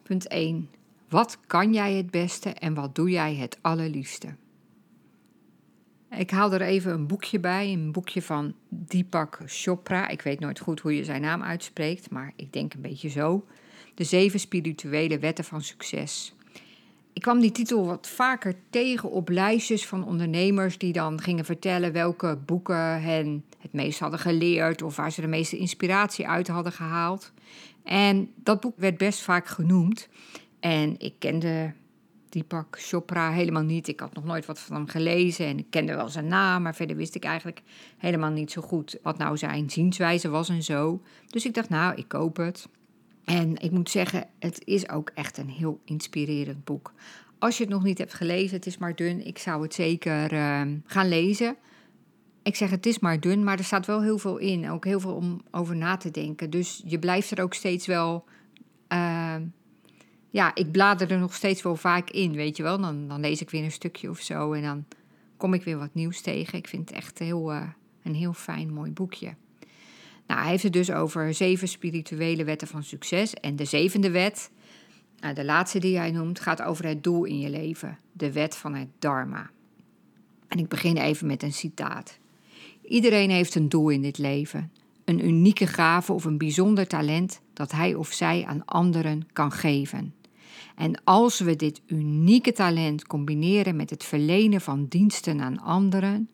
Punt 0.02 0.28
1. 0.28 0.70
Wat 1.08 1.38
kan 1.46 1.72
jij 1.72 1.94
het 1.94 2.10
beste 2.10 2.50
en 2.50 2.74
wat 2.74 2.94
doe 2.94 3.10
jij 3.10 3.34
het 3.34 3.58
allerliefste? 3.60 4.34
Ik 6.10 6.30
haal 6.30 6.52
er 6.52 6.62
even 6.62 6.92
een 6.92 7.06
boekje 7.06 7.40
bij, 7.40 7.72
een 7.72 7.92
boekje 7.92 8.22
van 8.22 8.54
Deepak 8.68 9.38
Chopra. 9.46 10.08
Ik 10.08 10.22
weet 10.22 10.40
nooit 10.40 10.58
goed 10.58 10.80
hoe 10.80 10.96
je 10.96 11.04
zijn 11.04 11.20
naam 11.20 11.42
uitspreekt, 11.42 12.10
maar 12.10 12.32
ik 12.36 12.52
denk 12.52 12.74
een 12.74 12.80
beetje 12.80 13.08
zo. 13.08 13.46
De 13.94 14.04
zeven 14.04 14.40
spirituele 14.40 15.18
wetten 15.18 15.44
van 15.44 15.62
succes. 15.62 16.34
Ik 17.12 17.22
kwam 17.22 17.40
die 17.40 17.52
titel 17.52 17.86
wat 17.86 18.08
vaker 18.08 18.54
tegen 18.70 19.10
op 19.10 19.28
lijstjes 19.28 19.86
van 19.86 20.04
ondernemers 20.04 20.78
die 20.78 20.92
dan 20.92 21.20
gingen 21.20 21.44
vertellen 21.44 21.92
welke 21.92 22.38
boeken 22.46 23.02
hen 23.02 23.44
het 23.58 23.72
meest 23.72 23.98
hadden 23.98 24.20
geleerd 24.20 24.82
of 24.82 24.96
waar 24.96 25.12
ze 25.12 25.20
de 25.20 25.26
meeste 25.26 25.56
inspiratie 25.56 26.28
uit 26.28 26.48
hadden 26.48 26.72
gehaald. 26.72 27.32
En 27.84 28.30
dat 28.34 28.60
boek 28.60 28.74
werd 28.76 28.98
best 28.98 29.22
vaak 29.22 29.46
genoemd. 29.46 30.08
En 30.60 30.94
ik 30.98 31.14
kende 31.18 31.72
Deepak 32.28 32.76
Chopra 32.80 33.30
helemaal 33.30 33.62
niet. 33.62 33.88
Ik 33.88 34.00
had 34.00 34.14
nog 34.14 34.24
nooit 34.24 34.46
wat 34.46 34.58
van 34.58 34.76
hem 34.76 34.88
gelezen 34.88 35.46
en 35.46 35.58
ik 35.58 35.66
kende 35.70 35.94
wel 35.94 36.08
zijn 36.08 36.26
naam, 36.26 36.62
maar 36.62 36.74
verder 36.74 36.96
wist 36.96 37.14
ik 37.14 37.24
eigenlijk 37.24 37.62
helemaal 37.98 38.30
niet 38.30 38.50
zo 38.50 38.62
goed 38.62 38.98
wat 39.02 39.18
nou 39.18 39.36
zijn 39.36 39.70
zienswijze 39.70 40.28
was 40.28 40.48
en 40.48 40.62
zo. 40.62 41.00
Dus 41.26 41.44
ik 41.44 41.54
dacht, 41.54 41.68
nou, 41.68 41.94
ik 41.94 42.08
koop 42.08 42.36
het. 42.36 42.68
En 43.30 43.56
ik 43.56 43.70
moet 43.70 43.90
zeggen, 43.90 44.26
het 44.38 44.64
is 44.64 44.88
ook 44.88 45.10
echt 45.14 45.38
een 45.38 45.49
heel 45.49 45.80
inspirerend 45.84 46.64
boek. 46.64 46.92
Als 47.38 47.56
je 47.56 47.64
het 47.64 47.72
nog 47.72 47.82
niet 47.82 47.99
hebt 47.99 48.14
gelezen, 48.14 48.56
het 48.56 48.66
is 48.66 48.78
maar 48.78 48.96
dun, 48.96 49.26
ik 49.26 49.38
zou 49.38 49.62
het 49.62 49.75
zeker 49.75 50.32
uh, 50.32 50.62
gaan 50.84 51.08
lezen. 51.08 51.56
Ik 52.42 52.56
zeg 52.56 52.70
het 52.70 52.87
is 52.87 52.99
maar 52.99 53.20
dun, 53.20 53.44
maar 53.44 53.58
er 53.58 53.64
staat 53.64 53.87
wel 53.87 54.02
heel 54.02 54.18
veel 54.18 54.37
in. 54.37 54.70
Ook 54.70 54.84
heel 54.84 55.00
veel 55.00 55.14
om 55.14 55.40
over 55.50 55.76
na 55.76 55.96
te 55.96 56.10
denken. 56.10 56.50
Dus 56.50 56.82
je 56.87 56.99
blijft 56.99 57.30
er 57.30 57.42
ook 57.42 57.54
steeds 57.54 57.87
wel. 57.87 58.25
Uh, 58.92 59.34
ja, 60.30 60.54
ik 60.54 60.72
blader 60.72 61.10
er 61.10 61.18
nog 61.18 61.34
steeds 61.34 61.62
wel 61.62 61.76
vaak 61.76 62.10
in, 62.10 62.32
weet 62.32 62.56
je 62.56 62.62
wel. 62.62 62.80
Dan, 62.80 63.08
dan 63.08 63.20
lees 63.20 63.40
ik 63.40 63.50
weer 63.50 63.64
een 63.64 63.72
stukje 63.72 64.10
of 64.10 64.18
zo 64.18 64.52
en 64.52 64.62
dan 64.62 64.84
kom 65.37 65.54
ik 65.54 65.64
weer 65.64 65.78
wat 65.78 65.94
nieuws 65.94 66.20
tegen. 66.20 66.58
Ik 66.58 66.68
vind 66.68 66.88
het 66.88 66.99
echt 66.99 67.18
heel, 67.18 67.52
uh, 67.52 67.68
een 68.02 68.14
heel 68.14 68.32
fijn, 68.32 68.72
mooi 68.72 68.90
boekje. 68.90 69.34
Nou, 70.30 70.42
hij 70.42 70.50
heeft 70.50 70.62
het 70.62 70.72
dus 70.72 70.90
over 70.90 71.34
zeven 71.34 71.68
spirituele 71.68 72.44
wetten 72.44 72.68
van 72.68 72.82
succes. 72.82 73.34
En 73.34 73.56
de 73.56 73.64
zevende 73.64 74.10
wet, 74.10 74.50
nou, 75.20 75.34
de 75.34 75.44
laatste 75.44 75.78
die 75.78 75.96
hij 75.96 76.10
noemt, 76.10 76.40
gaat 76.40 76.62
over 76.62 76.87
het 76.87 77.04
doel 77.04 77.25
in 77.25 77.38
je 77.38 77.50
leven. 77.50 77.99
De 78.12 78.32
wet 78.32 78.56
van 78.56 78.75
het 78.75 78.88
Dharma. 78.99 79.50
En 80.49 80.58
ik 80.58 80.68
begin 80.68 80.96
even 80.96 81.26
met 81.26 81.42
een 81.42 81.52
citaat. 81.52 82.18
Iedereen 82.82 83.30
heeft 83.30 83.54
een 83.54 83.68
doel 83.68 83.88
in 83.88 84.02
dit 84.02 84.18
leven. 84.18 84.72
Een 85.04 85.26
unieke 85.26 85.66
gave 85.66 86.12
of 86.12 86.25
een 86.25 86.38
bijzonder 86.38 86.87
talent 86.87 87.40
dat 87.52 87.72
hij 87.72 87.94
of 87.94 88.12
zij 88.12 88.44
aan 88.46 88.64
anderen 88.64 89.26
kan 89.32 89.52
geven. 89.52 90.14
En 90.76 91.04
als 91.04 91.40
we 91.40 91.56
dit 91.56 91.80
unieke 91.87 92.52
talent 92.52 93.06
combineren 93.06 93.76
met 93.76 93.90
het 93.90 94.04
verlenen 94.04 94.60
van 94.60 94.87
diensten 94.88 95.40
aan 95.40 95.60
anderen, 95.60 96.28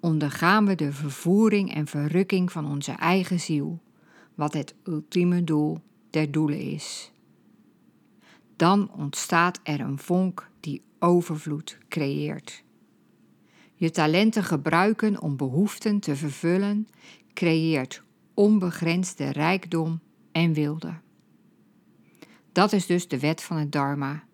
ondergaan 0.00 0.66
we 0.66 0.74
de 0.74 0.92
vervoering 0.92 1.74
en 1.74 1.86
verrukking 1.86 2.52
van 2.52 2.70
onze 2.70 2.92
eigen 2.92 3.40
ziel, 3.40 3.80
wat 4.34 4.52
het 4.52 4.74
ultieme 4.84 5.44
doel 5.44 5.80
der 6.10 6.30
doelen 6.30 6.60
is. 6.60 7.12
Dan 8.56 8.90
ontstaat 8.92 9.60
er 9.62 9.80
een 9.80 9.98
vonk 9.98 10.50
die 10.60 10.82
overvloed 10.98 11.78
creëert. 11.88 12.62
Je 13.74 13.90
talenten 13.90 14.44
gebruiken 14.44 15.22
om 15.22 15.36
behoeften 15.36 16.00
te 16.00 16.16
vervullen 16.16 16.88
creëert 17.34 18.02
onbegrensde 18.34 19.32
rijkdom 19.32 20.00
en 20.32 20.52
wilde. 20.52 20.94
Dat 22.52 22.72
is 22.72 22.86
dus 22.86 23.08
de 23.08 23.18
wet 23.18 23.42
van 23.42 23.56
het 23.56 23.72
Dharma. 23.72 24.24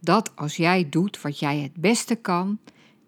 Dat 0.00 0.36
als 0.36 0.56
jij 0.56 0.88
doet 0.88 1.20
wat 1.20 1.38
jij 1.38 1.58
het 1.58 1.74
beste 1.74 2.14
kan 2.14 2.58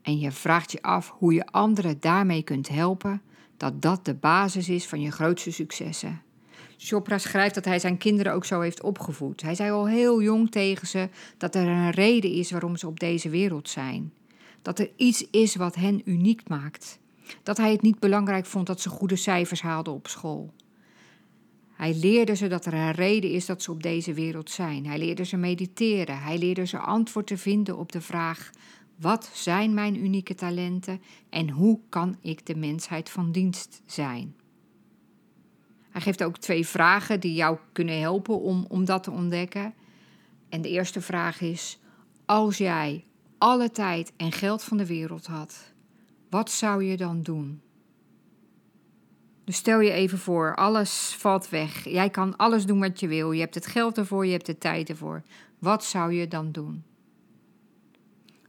en 0.02 0.18
je 0.18 0.30
vraagt 0.30 0.72
je 0.72 0.82
af 0.82 1.14
hoe 1.18 1.34
je 1.34 1.46
anderen 1.46 2.00
daarmee 2.00 2.42
kunt 2.42 2.68
helpen, 2.68 3.22
dat 3.56 3.82
dat 3.82 4.04
de 4.04 4.14
basis 4.14 4.68
is 4.68 4.86
van 4.86 5.00
je 5.00 5.10
grootste 5.10 5.50
successen. 5.50 6.22
Chopra 6.76 7.18
schrijft 7.18 7.54
dat 7.54 7.64
hij 7.64 7.78
zijn 7.78 7.98
kinderen 7.98 8.32
ook 8.32 8.44
zo 8.44 8.60
heeft 8.60 8.82
opgevoed. 8.82 9.42
Hij 9.42 9.54
zei 9.54 9.70
al 9.70 9.88
heel 9.88 10.22
jong 10.22 10.50
tegen 10.50 10.86
ze 10.86 11.08
dat 11.38 11.54
er 11.54 11.66
een 11.66 11.90
reden 11.90 12.32
is 12.32 12.50
waarom 12.50 12.76
ze 12.76 12.86
op 12.86 13.00
deze 13.00 13.28
wereld 13.28 13.68
zijn. 13.68 14.12
Dat 14.62 14.78
er 14.78 14.90
iets 14.96 15.26
is 15.30 15.54
wat 15.54 15.74
hen 15.74 16.02
uniek 16.04 16.48
maakt. 16.48 16.98
Dat 17.42 17.56
hij 17.56 17.72
het 17.72 17.82
niet 17.82 17.98
belangrijk 17.98 18.46
vond 18.46 18.66
dat 18.66 18.80
ze 18.80 18.88
goede 18.88 19.16
cijfers 19.16 19.62
haalden 19.62 19.92
op 19.92 20.08
school. 20.08 20.52
Hij 21.72 21.94
leerde 21.94 22.36
ze 22.36 22.48
dat 22.48 22.66
er 22.66 22.74
een 22.74 22.92
reden 22.92 23.30
is 23.30 23.46
dat 23.46 23.62
ze 23.62 23.70
op 23.70 23.82
deze 23.82 24.12
wereld 24.12 24.50
zijn. 24.50 24.86
Hij 24.86 24.98
leerde 24.98 25.24
ze 25.24 25.36
mediteren. 25.36 26.18
Hij 26.18 26.38
leerde 26.38 26.66
ze 26.66 26.78
antwoord 26.78 27.26
te 27.26 27.38
vinden 27.38 27.76
op 27.78 27.92
de 27.92 28.00
vraag: 28.00 28.50
wat 28.96 29.30
zijn 29.32 29.74
mijn 29.74 30.04
unieke 30.04 30.34
talenten 30.34 31.02
en 31.28 31.50
hoe 31.50 31.80
kan 31.88 32.16
ik 32.20 32.46
de 32.46 32.56
mensheid 32.56 33.10
van 33.10 33.32
dienst 33.32 33.82
zijn? 33.86 34.36
Hij 35.90 36.00
geeft 36.00 36.22
ook 36.24 36.38
twee 36.38 36.66
vragen 36.66 37.20
die 37.20 37.34
jou 37.34 37.58
kunnen 37.72 38.00
helpen 38.00 38.40
om, 38.40 38.64
om 38.68 38.84
dat 38.84 39.02
te 39.02 39.10
ontdekken. 39.10 39.74
En 40.48 40.62
de 40.62 40.68
eerste 40.68 41.00
vraag 41.00 41.40
is: 41.40 41.78
als 42.24 42.58
jij 42.58 43.04
alle 43.38 43.70
tijd 43.70 44.12
en 44.16 44.32
geld 44.32 44.62
van 44.62 44.76
de 44.76 44.86
wereld 44.86 45.26
had, 45.26 45.72
wat 46.30 46.50
zou 46.50 46.84
je 46.84 46.96
dan 46.96 47.22
doen? 47.22 47.60
Dus 49.44 49.56
stel 49.56 49.80
je 49.80 49.90
even 49.90 50.18
voor, 50.18 50.56
alles 50.56 51.14
valt 51.18 51.48
weg. 51.48 51.88
Jij 51.88 52.10
kan 52.10 52.36
alles 52.36 52.66
doen 52.66 52.80
wat 52.80 53.00
je 53.00 53.08
wil. 53.08 53.32
Je 53.32 53.40
hebt 53.40 53.54
het 53.54 53.66
geld 53.66 53.98
ervoor, 53.98 54.26
je 54.26 54.32
hebt 54.32 54.46
de 54.46 54.58
tijd 54.58 54.88
ervoor. 54.88 55.22
Wat 55.58 55.84
zou 55.84 56.12
je 56.12 56.28
dan 56.28 56.52
doen? 56.52 56.84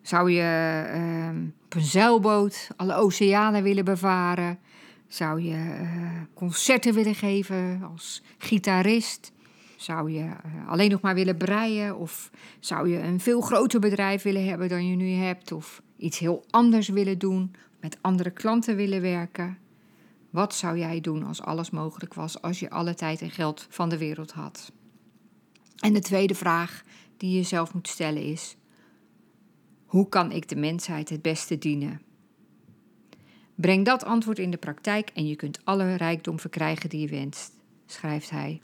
Zou 0.03 0.31
je 0.31 0.83
uh, 0.95 1.43
op 1.65 1.75
een 1.75 1.81
zeilboot 1.81 2.69
alle 2.75 2.95
oceanen 2.95 3.63
willen 3.63 3.85
bevaren? 3.85 4.59
Zou 5.07 5.41
je 5.41 5.77
uh, 5.81 6.21
concerten 6.33 6.93
willen 6.93 7.15
geven 7.15 7.81
als 7.91 8.21
gitarist? 8.37 9.31
Zou 9.77 10.11
je 10.11 10.23
uh, 10.23 10.69
alleen 10.69 10.89
nog 10.89 11.01
maar 11.01 11.15
willen 11.15 11.37
breien? 11.37 11.97
Of 11.97 12.29
zou 12.59 12.89
je 12.89 12.99
een 12.99 13.19
veel 13.19 13.41
groter 13.41 13.79
bedrijf 13.79 14.23
willen 14.23 14.45
hebben 14.45 14.69
dan 14.69 14.87
je 14.87 14.95
nu 14.95 15.11
hebt? 15.11 15.51
Of 15.51 15.81
iets 15.97 16.19
heel 16.19 16.45
anders 16.49 16.87
willen 16.87 17.19
doen? 17.19 17.55
Met 17.81 17.97
andere 18.01 18.31
klanten 18.31 18.75
willen 18.75 19.01
werken? 19.01 19.57
Wat 20.29 20.55
zou 20.55 20.77
jij 20.77 21.01
doen 21.01 21.23
als 21.23 21.41
alles 21.41 21.69
mogelijk 21.69 22.13
was, 22.13 22.41
als 22.41 22.59
je 22.59 22.69
alle 22.69 22.93
tijd 22.93 23.21
en 23.21 23.31
geld 23.31 23.67
van 23.69 23.89
de 23.89 23.97
wereld 23.97 24.31
had? 24.31 24.71
En 25.79 25.93
de 25.93 25.99
tweede 25.99 26.35
vraag 26.35 26.83
die 27.17 27.29
je 27.29 27.35
jezelf 27.35 27.73
moet 27.73 27.87
stellen 27.87 28.23
is: 28.23 28.55
hoe 29.93 30.09
kan 30.09 30.31
ik 30.31 30.49
de 30.49 30.55
mensheid 30.55 31.09
het 31.09 31.21
beste 31.21 31.57
dienen? 31.57 32.01
Breng 33.55 33.85
dat 33.85 34.03
antwoord 34.03 34.39
in 34.39 34.51
de 34.51 34.57
praktijk 34.57 35.09
en 35.13 35.27
je 35.27 35.35
kunt 35.35 35.59
alle 35.63 35.95
rijkdom 35.95 36.39
verkrijgen 36.39 36.89
die 36.89 37.01
je 37.01 37.07
wenst, 37.07 37.53
schrijft 37.85 38.29
hij. 38.29 38.61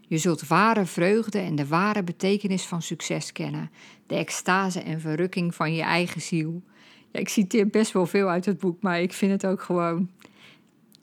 Je 0.00 0.18
zult 0.18 0.46
ware 0.46 0.84
vreugde 0.84 1.38
en 1.38 1.54
de 1.54 1.66
ware 1.66 2.02
betekenis 2.02 2.62
van 2.62 2.82
succes 2.82 3.32
kennen, 3.32 3.70
de 4.06 4.14
extase 4.14 4.80
en 4.80 5.00
verrukking 5.00 5.54
van 5.54 5.74
je 5.74 5.82
eigen 5.82 6.20
ziel. 6.20 6.62
Ja, 7.10 7.20
ik 7.20 7.28
citeer 7.28 7.66
best 7.68 7.92
wel 7.92 8.06
veel 8.06 8.28
uit 8.28 8.44
het 8.44 8.58
boek, 8.58 8.82
maar 8.82 9.00
ik 9.00 9.12
vind 9.12 9.32
het 9.32 9.46
ook 9.46 9.62
gewoon 9.62 10.10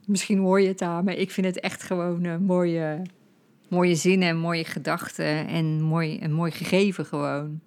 Misschien 0.05 0.37
hoor 0.37 0.61
je 0.61 0.67
het 0.67 0.81
aan, 0.81 1.03
maar 1.03 1.13
ik 1.13 1.31
vind 1.31 1.47
het 1.47 1.59
echt 1.59 1.83
gewoon 1.83 2.23
een 2.23 2.43
mooie, 2.43 3.01
mooie 3.69 3.95
zinnen 3.95 4.27
en 4.27 4.37
mooie 4.37 4.65
gedachten 4.65 5.47
en 5.47 5.81
mooi, 5.81 6.19
een 6.21 6.33
mooi 6.33 6.51
gegeven 6.51 7.05
gewoon. 7.05 7.61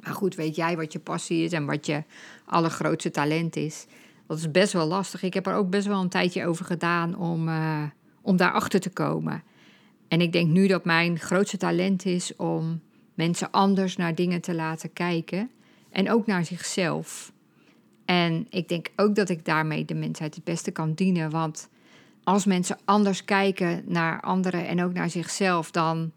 Maar 0.00 0.14
goed, 0.14 0.34
weet 0.34 0.56
jij 0.56 0.76
wat 0.76 0.92
je 0.92 0.98
passie 0.98 1.44
is 1.44 1.52
en 1.52 1.66
wat 1.66 1.86
je 1.86 2.02
allergrootste 2.44 3.10
talent 3.10 3.56
is? 3.56 3.86
Dat 4.26 4.38
is 4.38 4.50
best 4.50 4.72
wel 4.72 4.86
lastig. 4.86 5.22
Ik 5.22 5.34
heb 5.34 5.46
er 5.46 5.54
ook 5.54 5.70
best 5.70 5.86
wel 5.86 6.00
een 6.00 6.08
tijdje 6.08 6.46
over 6.46 6.64
gedaan 6.64 7.16
om, 7.16 7.48
uh, 7.48 7.82
om 8.22 8.36
daarachter 8.36 8.80
te 8.80 8.90
komen. 8.90 9.42
En 10.08 10.20
ik 10.20 10.32
denk 10.32 10.50
nu 10.50 10.66
dat 10.66 10.84
mijn 10.84 11.18
grootste 11.18 11.56
talent 11.56 12.04
is 12.04 12.36
om 12.36 12.80
mensen 13.14 13.50
anders 13.50 13.96
naar 13.96 14.14
dingen 14.14 14.40
te 14.40 14.54
laten 14.54 14.92
kijken. 14.92 15.50
En 15.90 16.10
ook 16.10 16.26
naar 16.26 16.44
zichzelf. 16.44 17.32
En 18.04 18.46
ik 18.50 18.68
denk 18.68 18.88
ook 18.96 19.14
dat 19.14 19.28
ik 19.28 19.44
daarmee 19.44 19.84
de 19.84 19.94
mensheid 19.94 20.34
het 20.34 20.44
beste 20.44 20.70
kan 20.70 20.94
dienen. 20.94 21.30
Want 21.30 21.68
als 22.24 22.44
mensen 22.44 22.78
anders 22.84 23.24
kijken 23.24 23.82
naar 23.86 24.20
anderen 24.20 24.66
en 24.66 24.84
ook 24.84 24.92
naar 24.92 25.10
zichzelf, 25.10 25.70
dan, 25.70 26.12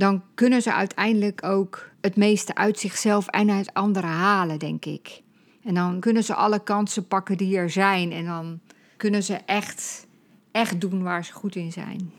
dan 0.00 0.22
kunnen 0.34 0.62
ze 0.62 0.72
uiteindelijk 0.72 1.44
ook 1.44 1.90
het 2.00 2.16
meeste 2.16 2.54
uit 2.54 2.78
zichzelf 2.78 3.26
en 3.26 3.50
uit 3.50 3.74
anderen 3.74 4.10
halen, 4.10 4.58
denk 4.58 4.84
ik. 4.84 5.22
En 5.64 5.74
dan 5.74 6.00
kunnen 6.00 6.24
ze 6.24 6.34
alle 6.34 6.62
kansen 6.62 7.06
pakken 7.06 7.36
die 7.36 7.56
er 7.56 7.70
zijn. 7.70 8.12
En 8.12 8.24
dan 8.24 8.60
kunnen 8.96 9.22
ze 9.22 9.34
echt, 9.34 10.06
echt 10.52 10.80
doen 10.80 11.02
waar 11.02 11.24
ze 11.24 11.32
goed 11.32 11.56
in 11.56 11.72
zijn. 11.72 12.12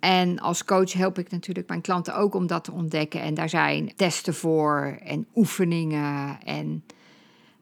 En 0.00 0.38
als 0.38 0.64
coach 0.64 0.92
help 0.92 1.18
ik 1.18 1.30
natuurlijk 1.30 1.68
mijn 1.68 1.80
klanten 1.80 2.16
ook 2.16 2.34
om 2.34 2.46
dat 2.46 2.64
te 2.64 2.72
ontdekken. 2.72 3.20
En 3.20 3.34
daar 3.34 3.48
zijn 3.48 3.92
testen 3.96 4.34
voor 4.34 4.98
en 5.04 5.26
oefeningen 5.34 6.38
en 6.44 6.84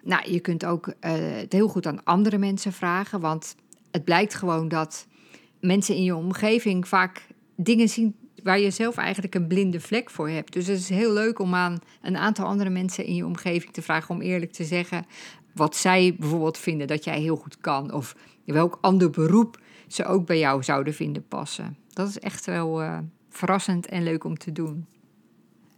nou, 0.02 0.30
je 0.32 0.40
kunt 0.40 0.64
ook 0.64 0.86
uh, 0.86 0.94
het 1.40 1.52
heel 1.52 1.68
goed 1.68 1.86
aan 1.86 2.04
andere 2.04 2.38
mensen 2.38 2.72
vragen, 2.72 3.20
want 3.20 3.56
het 3.90 4.04
blijkt 4.04 4.34
gewoon 4.34 4.68
dat 4.68 5.06
mensen 5.60 5.94
in 5.94 6.02
je 6.02 6.16
omgeving 6.16 6.88
vaak 6.88 7.26
dingen 7.56 7.88
zien 7.88 8.14
waar 8.42 8.59
je 8.59 8.70
zelf 8.70 8.97
eigenlijk 8.97 9.35
een 9.35 9.47
blinde 9.47 9.80
vlek 9.80 10.11
voor 10.11 10.28
hebt. 10.28 10.52
Dus 10.52 10.66
het 10.66 10.78
is 10.78 10.88
heel 10.88 11.12
leuk 11.12 11.38
om 11.38 11.54
aan 11.54 11.78
een 12.02 12.16
aantal 12.16 12.47
andere 12.47 12.70
mensen 12.70 13.04
in 13.04 13.14
je 13.14 13.26
omgeving 13.26 13.73
te 13.73 13.82
vragen 13.82 14.14
om 14.14 14.20
eerlijk 14.20 14.52
te 14.52 14.64
zeggen 14.64 15.06
wat 15.54 15.76
zij 15.76 16.16
bijvoorbeeld 16.18 16.59
vinden 16.59 16.87
dat 16.87 17.04
jij 17.04 17.20
heel 17.20 17.37
goed 17.37 17.59
kan 17.61 17.92
of 17.92 18.16
welk 18.44 18.78
ander 18.80 19.11
beroep 19.11 19.61
ze 19.87 20.04
ook 20.04 20.26
bij 20.26 20.38
jou 20.38 20.62
zouden 20.62 20.94
vinden 20.94 21.28
passen. 21.28 21.76
Dat 21.92 22.09
is 22.09 22.18
echt 22.18 22.47
wel 22.47 22.82
uh, 22.82 22.99
verrassend 23.28 23.87
en 23.87 24.02
leuk 24.02 24.25
om 24.25 24.38
te 24.38 24.52
doen. 24.52 24.87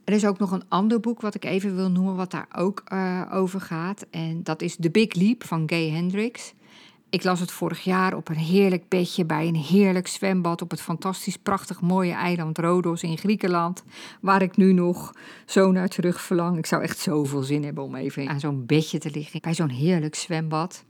Er 0.05 0.15
is 0.15 0.27
ook 0.27 0.39
nog 0.39 0.51
een 0.51 0.69
ander 0.69 1.01
boek 1.01 1.21
wat 1.21 1.35
ik 1.35 1.45
even 1.45 1.77
wil 1.77 1.91
noemen, 1.91 2.17
wat 2.17 2.31
daar 2.31 2.49
ook 2.57 2.83
uh, 2.93 3.23
over 3.33 3.61
gaat. 3.61 4.07
En 4.11 4.43
dat 4.43 4.63
is 4.63 4.77
The 4.81 4.91
Big 4.91 5.15
Leap 5.15 5.45
van 5.45 5.69
Gay 5.69 5.91
Hendricks. 5.91 6.55
Ik 7.13 7.25
las 7.25 7.41
het 7.41 7.53
vorig 7.53 7.81
jaar 7.81 8.17
op 8.17 8.29
een 8.29 8.37
heerlijk 8.37 8.89
bedje 8.89 9.25
bij 9.25 9.47
een 9.47 9.57
heerlijk 9.57 10.07
zwembad 10.07 10.63
op 10.63 10.71
het 10.71 10.81
fantastisch 10.81 11.37
prachtig 11.37 11.81
mooie 11.81 12.13
eiland 12.13 12.59
Rodos 12.59 13.03
in 13.03 13.19
Griekenland, 13.19 13.85
waar 14.21 14.43
ik 14.43 14.57
nu 14.57 14.73
nog 14.73 15.15
zo 15.47 15.73
naar 15.73 15.89
terug 15.89 16.21
verlang. 16.21 16.59
Ik 16.59 16.67
zou 16.67 16.83
echt 16.83 16.99
zoveel 16.99 17.43
zin 17.43 17.65
hebben 17.65 17.85
om 17.85 17.95
even 17.95 18.29
aan 18.29 18.41
zo'n 18.41 18.67
bedje 18.67 18.99
te 18.99 19.11
liggen 19.11 19.41
bij 19.41 19.55
zo'n 19.55 19.69
heerlijk 19.69 20.15
zwembad. 20.15 20.85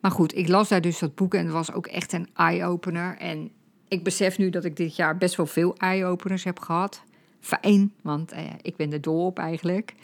Maar 0.00 0.10
goed, 0.10 0.36
ik 0.36 0.48
las 0.48 0.68
daar 0.68 0.80
dus 0.80 0.98
dat 0.98 1.14
boek 1.14 1.34
en 1.34 1.44
het 1.44 1.52
was 1.52 1.72
ook 1.72 1.86
echt 1.86 2.12
een 2.12 2.28
eye-opener. 2.34 3.16
En 3.16 3.50
ik 3.88 4.04
besef 4.04 4.38
nu 4.38 4.50
dat 4.50 4.64
ik 4.64 4.76
dit 4.76 4.96
jaar 4.96 5.18
best 5.18 5.36
wel 5.36 5.46
veel 5.46 5.76
eye-openers 5.76 6.44
heb 6.44 6.58
gehad. 6.58 7.02
Fijn, 7.40 7.92
want 8.02 8.32
eh, 8.32 8.42
ik 8.62 8.76
ben 8.76 8.92
er 8.92 9.00
dol 9.00 9.26
op 9.26 9.38
eigenlijk. 9.38 9.94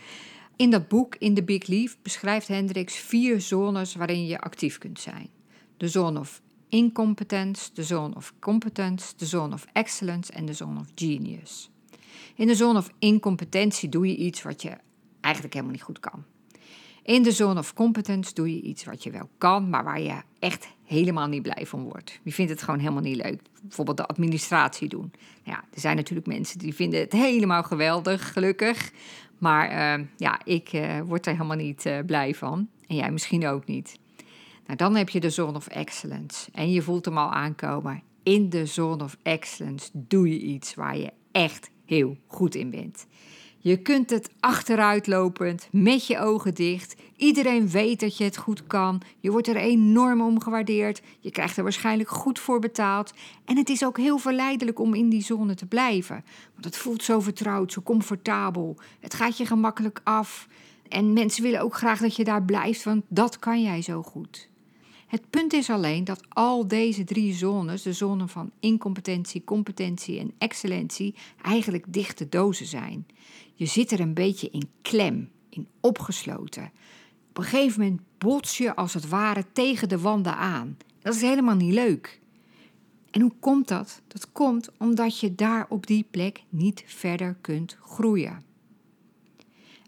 In 0.56 0.71
dat 0.71 0.88
boek, 0.88 1.16
In 1.18 1.35
the 1.35 1.42
Big 1.42 1.66
Leaf, 1.66 1.97
beschrijft 2.02 2.49
Hendricks 2.49 2.94
vier 2.94 3.40
zones 3.40 3.94
waarin 3.94 4.26
je 4.26 4.40
actief 4.40 4.78
kunt 4.78 5.00
zijn. 5.00 5.33
De 5.84 5.90
zone 5.90 6.18
of 6.18 6.42
incompetence, 6.68 7.70
de 7.74 7.82
zone 7.82 8.14
of 8.14 8.34
competence, 8.38 9.12
de 9.16 9.26
zone 9.26 9.54
of 9.54 9.66
excellence 9.72 10.32
en 10.32 10.46
de 10.46 10.52
zone 10.52 10.80
of 10.80 10.86
genius. 10.94 11.70
In 12.34 12.46
de 12.46 12.54
zone 12.54 12.78
of 12.78 12.90
incompetentie 12.98 13.88
doe 13.88 14.06
je 14.06 14.16
iets 14.16 14.42
wat 14.42 14.62
je 14.62 14.76
eigenlijk 15.20 15.54
helemaal 15.54 15.74
niet 15.74 15.84
goed 15.84 16.00
kan. 16.00 16.24
In 17.02 17.22
de 17.22 17.32
zone 17.32 17.58
of 17.58 17.74
competence 17.74 18.34
doe 18.34 18.54
je 18.54 18.60
iets 18.60 18.84
wat 18.84 19.02
je 19.02 19.10
wel 19.10 19.28
kan, 19.38 19.70
maar 19.70 19.84
waar 19.84 20.00
je 20.00 20.22
echt 20.38 20.68
helemaal 20.84 21.26
niet 21.26 21.42
blij 21.42 21.66
van 21.66 21.82
wordt. 21.82 22.20
Je 22.22 22.32
vindt 22.32 22.50
het 22.50 22.62
gewoon 22.62 22.80
helemaal 22.80 23.02
niet 23.02 23.22
leuk. 23.22 23.42
Bijvoorbeeld 23.62 23.96
de 23.96 24.06
administratie 24.06 24.88
doen. 24.88 25.12
Nou 25.44 25.56
ja, 25.56 25.64
er 25.74 25.80
zijn 25.80 25.96
natuurlijk 25.96 26.26
mensen 26.26 26.58
die 26.58 26.74
vinden 26.74 27.00
het 27.00 27.12
helemaal 27.12 27.62
geweldig, 27.62 28.32
gelukkig. 28.32 28.92
Maar 29.38 29.98
uh, 29.98 30.06
ja, 30.16 30.40
ik 30.44 30.72
uh, 30.72 31.00
word 31.00 31.26
er 31.26 31.32
helemaal 31.32 31.56
niet 31.56 31.86
uh, 31.86 31.98
blij 32.06 32.34
van. 32.34 32.68
En 32.86 32.96
jij 32.96 33.10
misschien 33.10 33.46
ook 33.46 33.66
niet. 33.66 33.98
Nou, 34.66 34.76
dan 34.78 34.97
heb 34.97 35.09
je 35.09 35.21
de 35.21 35.30
zone 35.30 35.56
of 35.56 35.66
excellence. 35.66 36.50
En 36.52 36.71
je 36.71 36.83
voelt 36.83 37.04
hem 37.04 37.18
al 37.18 37.33
aankomen. 37.33 38.02
In 38.23 38.49
de 38.49 38.66
zone 38.66 39.04
of 39.04 39.16
excellence 39.23 39.90
doe 39.92 40.28
je 40.28 40.38
iets 40.38 40.75
waar 40.75 40.99
je 40.99 41.12
echt 41.33 41.71
heel 41.85 42.16
goed 42.26 42.54
in 42.54 42.71
bent. 42.71 43.06
Je 43.59 43.76
kunt 43.76 44.11
het 44.11 44.30
achteruitlopend, 44.40 45.68
met 45.71 46.06
je 46.06 46.18
ogen 46.18 46.54
dicht. 46.54 46.94
Iedereen 47.16 47.68
weet 47.68 48.00
dat 48.00 48.16
je 48.16 48.25
het 48.25 48.37
goed 48.37 48.66
kan. 48.66 49.02
Je 49.21 49.30
wordt 49.30 49.49
er 49.49 49.56
enorm 49.56 50.21
om 50.21 50.40
gewaardeerd. 50.40 51.02
Je 51.21 51.30
krijgt 51.30 51.56
er 51.56 51.62
waarschijnlijk 51.62 52.09
goed 52.09 52.38
voor 52.38 52.59
betaald. 52.59 53.12
En 53.44 53.56
het 53.56 53.68
is 53.68 53.85
ook 53.85 53.99
heel 53.99 54.18
verleidelijk 54.18 54.78
om 54.78 54.94
in 54.94 55.09
die 55.09 55.23
zone 55.23 55.54
te 55.54 55.66
blijven. 55.66 56.25
Want 56.52 56.64
het 56.64 56.76
voelt 56.76 57.02
zo 57.02 57.21
vertrouwd, 57.21 57.73
zo 57.73 57.83
comfortabel. 57.83 58.76
Het 59.00 59.14
gaat 59.14 59.38
je 59.38 59.47
gemakkelijk 59.47 60.00
af. 60.02 60.49
En 60.88 61.12
mensen 61.12 61.42
willen 61.42 61.61
ook 61.61 61.76
graag 61.76 62.00
dat 62.00 62.16
je 62.16 62.25
daar 62.25 62.42
blijft, 62.42 62.85
want 62.85 63.04
dat 63.09 63.38
kan 63.38 63.62
jij 63.62 63.83
zo 63.83 64.02
goed. 64.02 64.49
Het 65.14 65.30
punt 65.30 65.52
is 65.52 65.71
alleen 65.71 66.04
dat 66.04 66.21
al 66.28 66.68
deze 66.68 67.04
drie 67.04 67.35
zones, 67.35 67.83
de 67.83 67.92
zone 67.92 68.28
van 68.28 68.50
incompetentie, 68.61 69.44
competentie 69.44 70.18
en 70.18 70.33
excellentie, 70.38 71.14
eigenlijk 71.42 71.85
dichte 71.88 72.28
dozen 72.28 72.66
zijn. 72.66 73.06
Je 73.54 73.66
zit 73.66 73.90
er 73.90 74.00
een 74.00 74.14
beetje 74.14 74.50
in 74.50 74.71
klem, 74.83 75.30
in 75.49 75.66
opgesloten. 75.80 76.71
Op 77.28 77.38
een 77.38 77.44
gegeven 77.44 77.80
moment 77.80 78.00
bots 78.18 78.59
je 78.59 78.76
als 78.76 78.94
het 78.94 79.09
ware 79.09 79.44
tegen 79.52 79.88
de 79.88 79.99
wanden 79.99 80.37
aan. 80.37 80.76
Dat 81.02 81.14
is 81.14 81.21
helemaal 81.21 81.56
niet 81.56 81.73
leuk. 81.73 82.21
En 83.11 83.21
hoe 83.21 83.35
komt 83.40 83.68
dat? 83.68 84.02
Dat 84.06 84.33
komt 84.33 84.71
omdat 84.78 85.21
je 85.21 85.35
daar 85.35 85.66
op 85.68 85.87
die 85.87 86.06
plek 86.11 86.42
niet 86.49 86.83
verder 86.87 87.37
kunt 87.40 87.76
groeien. 87.80 88.42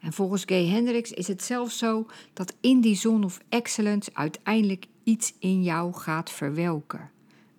En 0.00 0.12
volgens 0.12 0.42
Gay 0.44 0.66
Hendricks 0.66 1.10
is 1.10 1.28
het 1.28 1.42
zelfs 1.42 1.78
zo 1.78 2.06
dat 2.32 2.54
in 2.60 2.80
die 2.80 2.96
zone 2.96 3.24
of 3.24 3.40
excellence 3.48 4.10
uiteindelijk 4.12 4.86
iets 5.06 5.34
in 5.38 5.62
jou 5.62 5.92
gaat 5.92 6.30
verwelken. 6.30 7.10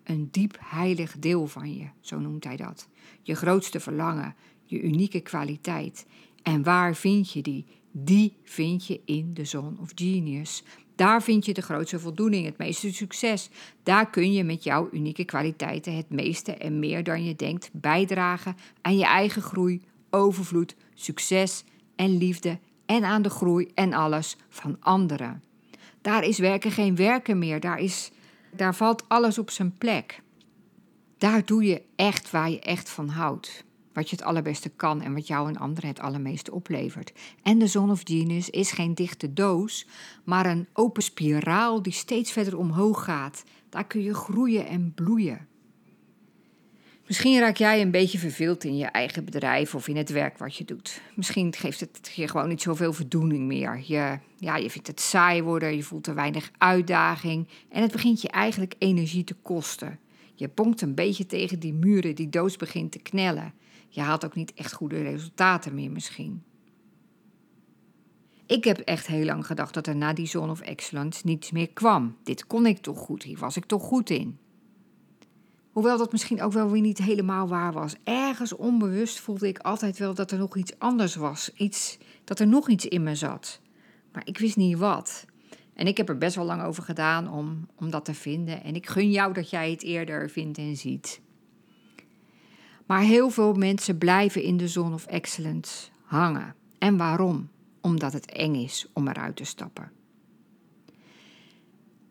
Een 0.03 0.27
diep 0.31 0.57
heilig 0.59 1.15
deel 1.19 1.47
van 1.47 1.73
je, 1.73 1.87
zo 1.99 2.19
noemt 2.19 2.43
hij 2.43 2.55
dat. 2.55 2.87
Je 3.21 3.35
grootste 3.35 3.79
verlangen, 3.79 4.35
je 4.63 4.81
unieke 4.81 5.19
kwaliteit. 5.19 6.05
En 6.41 6.63
waar 6.63 6.95
vind 6.95 7.31
je 7.31 7.41
die? 7.41 7.65
Die 7.91 8.37
vind 8.43 8.85
je 8.85 9.01
in 9.05 9.33
de 9.33 9.45
zone 9.45 9.77
of 9.79 9.91
genius. 9.95 10.63
Daar 10.95 11.23
vind 11.23 11.45
je 11.45 11.53
de 11.53 11.61
grootste 11.61 11.99
voldoening, 11.99 12.45
het 12.45 12.57
meeste 12.57 12.93
succes. 12.93 13.49
Daar 13.83 14.09
kun 14.09 14.31
je 14.31 14.43
met 14.43 14.63
jouw 14.63 14.89
unieke 14.91 15.25
kwaliteiten 15.25 15.95
het 15.95 16.09
meeste 16.09 16.51
en 16.51 16.79
meer 16.79 17.03
dan 17.03 17.23
je 17.23 17.35
denkt 17.35 17.69
bijdragen 17.73 18.55
aan 18.81 18.97
je 18.97 19.05
eigen 19.05 19.41
groei, 19.41 19.81
overvloed, 20.09 20.75
succes 20.93 21.63
en 21.95 22.17
liefde 22.17 22.59
en 22.85 23.03
aan 23.03 23.21
de 23.21 23.29
groei 23.29 23.71
en 23.73 23.93
alles 23.93 24.37
van 24.49 24.77
anderen. 24.79 25.46
Daar 26.07 26.23
is 26.23 26.39
werken 26.39 26.71
geen 26.71 26.95
werken 26.95 27.37
meer, 27.37 27.59
daar, 27.59 27.79
is, 27.79 28.11
daar 28.51 28.75
valt 28.75 29.09
alles 29.09 29.37
op 29.37 29.49
zijn 29.49 29.77
plek. 29.77 30.21
Daar 31.17 31.45
doe 31.45 31.63
je 31.63 31.81
echt 31.95 32.31
waar 32.31 32.49
je 32.49 32.59
echt 32.59 32.89
van 32.89 33.07
houdt. 33.07 33.63
Wat 33.93 34.09
je 34.09 34.15
het 34.15 34.25
allerbeste 34.25 34.69
kan 34.69 35.01
en 35.01 35.13
wat 35.13 35.27
jou 35.27 35.47
en 35.47 35.57
anderen 35.57 35.89
het 35.89 35.99
allermeeste 35.99 36.51
oplevert. 36.51 37.13
En 37.43 37.59
de 37.59 37.67
Zone 37.67 37.91
of 37.91 38.01
Genius 38.03 38.49
is 38.49 38.71
geen 38.71 38.93
dichte 38.93 39.33
doos, 39.33 39.87
maar 40.23 40.45
een 40.45 40.67
open 40.73 41.03
spiraal 41.03 41.81
die 41.81 41.93
steeds 41.93 42.31
verder 42.31 42.57
omhoog 42.57 43.03
gaat. 43.03 43.43
Daar 43.69 43.87
kun 43.87 44.01
je 44.01 44.13
groeien 44.13 44.67
en 44.67 44.93
bloeien. 44.95 45.47
Misschien 47.07 47.39
raak 47.39 47.57
jij 47.57 47.81
een 47.81 47.91
beetje 47.91 48.17
verveeld 48.17 48.63
in 48.63 48.77
je 48.77 48.85
eigen 48.85 49.25
bedrijf 49.25 49.75
of 49.75 49.87
in 49.87 49.97
het 49.97 50.09
werk 50.09 50.37
wat 50.37 50.55
je 50.55 50.65
doet. 50.65 51.01
Misschien 51.15 51.53
geeft 51.53 51.79
het 51.79 52.11
je 52.15 52.27
gewoon 52.27 52.47
niet 52.47 52.61
zoveel 52.61 52.93
voldoening 52.93 53.47
meer. 53.47 53.83
Je, 53.85 54.19
ja, 54.37 54.55
je 54.55 54.69
vindt 54.69 54.87
het 54.87 55.01
saai 55.01 55.43
worden, 55.43 55.75
je 55.75 55.83
voelt 55.83 56.03
te 56.03 56.13
weinig 56.13 56.51
uitdaging 56.57 57.47
en 57.69 57.81
het 57.81 57.91
begint 57.91 58.21
je 58.21 58.29
eigenlijk 58.29 58.75
energie 58.77 59.23
te 59.23 59.33
kosten. 59.33 59.99
Je 60.33 60.49
bonkt 60.53 60.81
een 60.81 60.95
beetje 60.95 61.25
tegen 61.25 61.59
die 61.59 61.73
muren 61.73 62.15
die 62.15 62.29
doos 62.29 62.55
begint 62.55 62.91
te 62.91 62.99
knellen. 62.99 63.53
Je 63.89 64.01
haalt 64.01 64.25
ook 64.25 64.35
niet 64.35 64.53
echt 64.53 64.73
goede 64.73 65.01
resultaten 65.01 65.73
meer 65.73 65.91
misschien. 65.91 66.43
Ik 68.45 68.63
heb 68.63 68.77
echt 68.77 69.07
heel 69.07 69.25
lang 69.25 69.45
gedacht 69.45 69.73
dat 69.73 69.87
er 69.87 69.95
na 69.95 70.13
die 70.13 70.27
Zone 70.27 70.51
of 70.51 70.61
Excellence 70.61 71.21
niets 71.25 71.51
meer 71.51 71.69
kwam. 71.69 72.17
Dit 72.23 72.47
kon 72.47 72.65
ik 72.65 72.77
toch 72.77 72.99
goed, 72.99 73.23
hier 73.23 73.37
was 73.37 73.57
ik 73.57 73.65
toch 73.65 73.83
goed 73.83 74.09
in. 74.09 74.37
Hoewel 75.77 75.97
dat 75.97 76.11
misschien 76.11 76.41
ook 76.41 76.51
wel 76.51 76.69
weer 76.69 76.81
niet 76.81 76.97
helemaal 76.97 77.47
waar 77.47 77.73
was. 77.73 77.95
Ergens 78.03 78.55
onbewust 78.55 79.19
voelde 79.19 79.47
ik 79.47 79.59
altijd 79.59 79.97
wel 79.97 80.13
dat 80.13 80.31
er 80.31 80.37
nog 80.37 80.57
iets 80.57 80.79
anders 80.79 81.15
was. 81.15 81.53
Iets, 81.53 81.97
dat 82.23 82.39
er 82.39 82.47
nog 82.47 82.69
iets 82.69 82.85
in 82.85 83.03
me 83.03 83.15
zat. 83.15 83.59
Maar 84.11 84.21
ik 84.25 84.37
wist 84.37 84.55
niet 84.55 84.77
wat. 84.77 85.25
En 85.73 85.87
ik 85.87 85.97
heb 85.97 86.09
er 86.09 86.17
best 86.17 86.35
wel 86.35 86.45
lang 86.45 86.63
over 86.63 86.83
gedaan 86.83 87.31
om, 87.31 87.67
om 87.75 87.89
dat 87.89 88.05
te 88.05 88.13
vinden. 88.13 88.63
En 88.63 88.75
ik 88.75 88.89
gun 88.89 89.11
jou 89.11 89.33
dat 89.33 89.49
jij 89.49 89.71
het 89.71 89.83
eerder 89.83 90.29
vindt 90.29 90.57
en 90.57 90.75
ziet. 90.75 91.21
Maar 92.85 93.01
heel 93.01 93.29
veel 93.29 93.53
mensen 93.53 93.97
blijven 93.97 94.41
in 94.41 94.57
de 94.57 94.67
zone 94.67 94.93
of 94.93 95.05
excellence 95.05 95.89
hangen. 96.03 96.55
En 96.77 96.97
waarom? 96.97 97.49
Omdat 97.81 98.13
het 98.13 98.31
eng 98.31 98.55
is 98.55 98.87
om 98.93 99.07
eruit 99.07 99.35
te 99.35 99.43
stappen. 99.43 99.91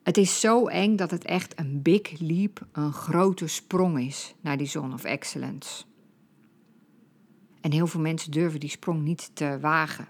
Het 0.07 0.17
is 0.17 0.41
zo 0.41 0.67
eng 0.67 0.97
dat 0.97 1.11
het 1.11 1.25
echt 1.25 1.59
een 1.59 1.83
big 1.83 2.19
leap, 2.19 2.67
een 2.73 2.93
grote 2.93 3.47
sprong 3.47 4.01
is 4.01 4.35
naar 4.41 4.57
die 4.57 4.67
zone 4.67 4.95
of 4.95 5.05
excellence. 5.05 5.85
En 7.61 7.73
heel 7.73 7.87
veel 7.87 8.01
mensen 8.01 8.31
durven 8.31 8.61
die 8.61 8.69
sprong 8.69 9.03
niet 9.03 9.31
te 9.35 9.59
wagen. 9.61 10.09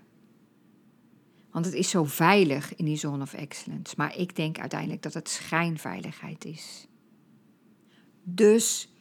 Want 1.50 1.64
het 1.64 1.74
is 1.74 1.90
zo 1.90 2.04
veilig 2.04 2.74
in 2.74 2.84
die 2.84 2.96
zone 2.96 3.22
of 3.22 3.32
excellence. 3.32 3.94
Maar 3.96 4.16
ik 4.16 4.36
denk 4.36 4.58
uiteindelijk 4.58 5.02
dat 5.02 5.14
het 5.14 5.28
schijnveiligheid 5.28 6.44
is. 6.44 6.86
Dus 8.22 8.92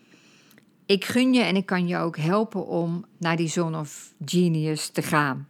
ik 0.86 1.06
gun 1.06 1.34
je 1.34 1.42
en 1.42 1.56
ik 1.56 1.66
kan 1.66 1.88
je 1.88 1.98
ook 1.98 2.18
helpen 2.18 2.68
om 2.68 3.06
naar 3.18 3.38
die 3.38 3.50
zone 3.50 3.80
of 3.80 4.14
genius 4.26 4.90
te 4.90 5.02
gaan. 5.02 5.48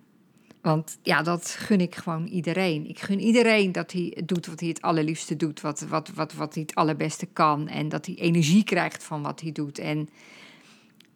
Want 0.66 0.98
ja, 1.02 1.22
dat 1.22 1.50
gun 1.50 1.82
ik 1.82 1.96
gewoon 1.96 2.26
iedereen. 2.26 2.90
Ik 2.90 3.00
gun 3.00 3.20
iedereen 3.20 3.72
dat 3.72 3.92
hij 3.92 4.22
doet 4.26 4.46
wat 4.46 4.60
hij 4.60 4.70
het 4.70 4.82
allerliefste 4.82 5.36
doet, 5.36 5.62
wat, 5.62 5.80
wat, 5.80 6.10
wat, 6.10 6.34
wat 6.34 6.54
hij 6.54 6.64
het 6.64 6.76
allerbeste 6.76 7.26
kan. 7.26 7.68
En 7.68 7.90
dat 7.90 8.06
hij 8.06 8.16
energie 8.16 8.64
krijgt 8.64 9.04
van 9.04 9.22
wat 9.22 9.42
hij 9.42 9.52
doet. 9.52 9.80
En 9.80 10.10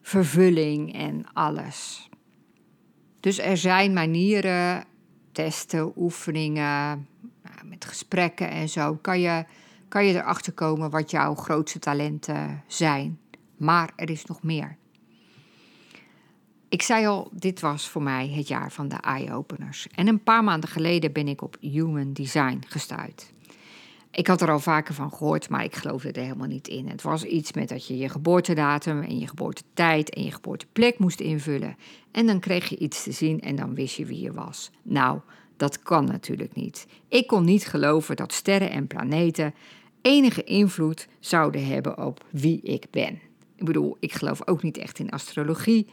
vervulling 0.02 0.94
en 0.94 1.26
alles. 1.34 2.10
Dus 3.20 3.40
er 3.40 3.58
zijn 3.58 3.94
manieren, 3.94 4.86
testen, 5.32 5.92
oefeningen, 5.96 7.08
nou, 7.44 7.66
met 7.66 7.86
gesprekken 7.86 8.50
en 8.50 8.70
zo. 8.70 8.96
Kan 9.02 9.20
je, 9.20 9.46
kan 9.88 10.06
je 10.06 10.14
erachter 10.14 10.54
komen 10.54 10.90
wat 10.90 11.12
jouw 11.12 11.36
grootste 11.36 11.80
talenten 11.80 12.64
zijn. 12.68 13.20
Maar 13.58 13.92
er 13.96 14.10
is 14.10 14.26
nog 14.26 14.44
meer. 14.44 14.78
Ik 16.70 16.82
zei 16.82 17.06
al, 17.08 17.30
dit 17.32 17.60
was 17.60 17.88
voor 17.88 18.04
mij 18.04 18.28
het 18.28 18.48
jaar 18.48 18.72
van 18.72 18.88
de 18.88 18.96
eye-openers. 18.96 19.88
En 19.96 20.08
een 20.08 20.24
paar 20.24 20.44
maanden 20.44 20.70
geleden 20.70 21.12
ben 21.12 21.28
ik 21.28 21.42
op 21.42 21.58
Human 21.60 22.14
Design 22.14 22.62
gestuurd. 22.68 23.32
Ik 24.12 24.28
had 24.28 24.42
er 24.42 24.52
al 24.52 24.60
vaker 24.60 24.94
van 24.94 25.12
gehoord, 25.12 25.50
maar 25.50 25.64
ik 25.64 25.76
geloofde 25.76 26.12
er 26.12 26.22
helemaal 26.22 26.48
niet 26.48 26.68
in. 26.68 26.88
Het 26.88 27.02
was 27.02 27.24
iets 27.24 27.54
met 27.54 27.70
dat 27.70 27.88
je 27.88 27.98
je 27.98 28.10
geboortedatum 28.10 29.02
en 29.02 29.20
je 29.20 29.28
geboortetijd 29.28 30.10
en 30.10 30.24
je 30.24 30.32
geboorteplek 30.32 31.00
moest 31.00 31.20
invullen. 31.20 31.78
En 32.12 32.26
dan 32.26 32.40
kreeg 32.40 32.70
je 32.70 32.78
iets 32.78 33.04
te 33.04 33.12
zien 33.12 33.42
en 33.42 33.56
dan 33.56 33.76
wist 33.76 33.96
je 33.96 34.06
wie 34.06 34.22
je 34.22 34.32
was. 34.32 34.72
Nou, 34.82 35.20
dat 35.58 35.80
kan 35.80 36.06
natuurlijk 36.06 36.56
niet. 36.56 36.88
Ik 37.08 37.28
kon 37.28 37.46
niet 37.46 37.68
geloven 37.68 38.16
dat 38.16 38.34
sterren 38.34 38.72
en 38.72 38.88
planeten 38.88 39.54
enige 40.02 40.44
invloed 40.44 41.08
zouden 41.20 41.66
hebben 41.66 42.06
op 42.06 42.26
wie 42.30 42.62
ik 42.62 42.86
ben. 42.92 43.20
Ik 43.56 43.66
bedoel, 43.66 43.98
ik 44.00 44.14
geloof 44.14 44.48
ook 44.48 44.64
niet 44.64 44.78
echt 44.78 45.00
in 45.00 45.10
astrologie. 45.10 45.88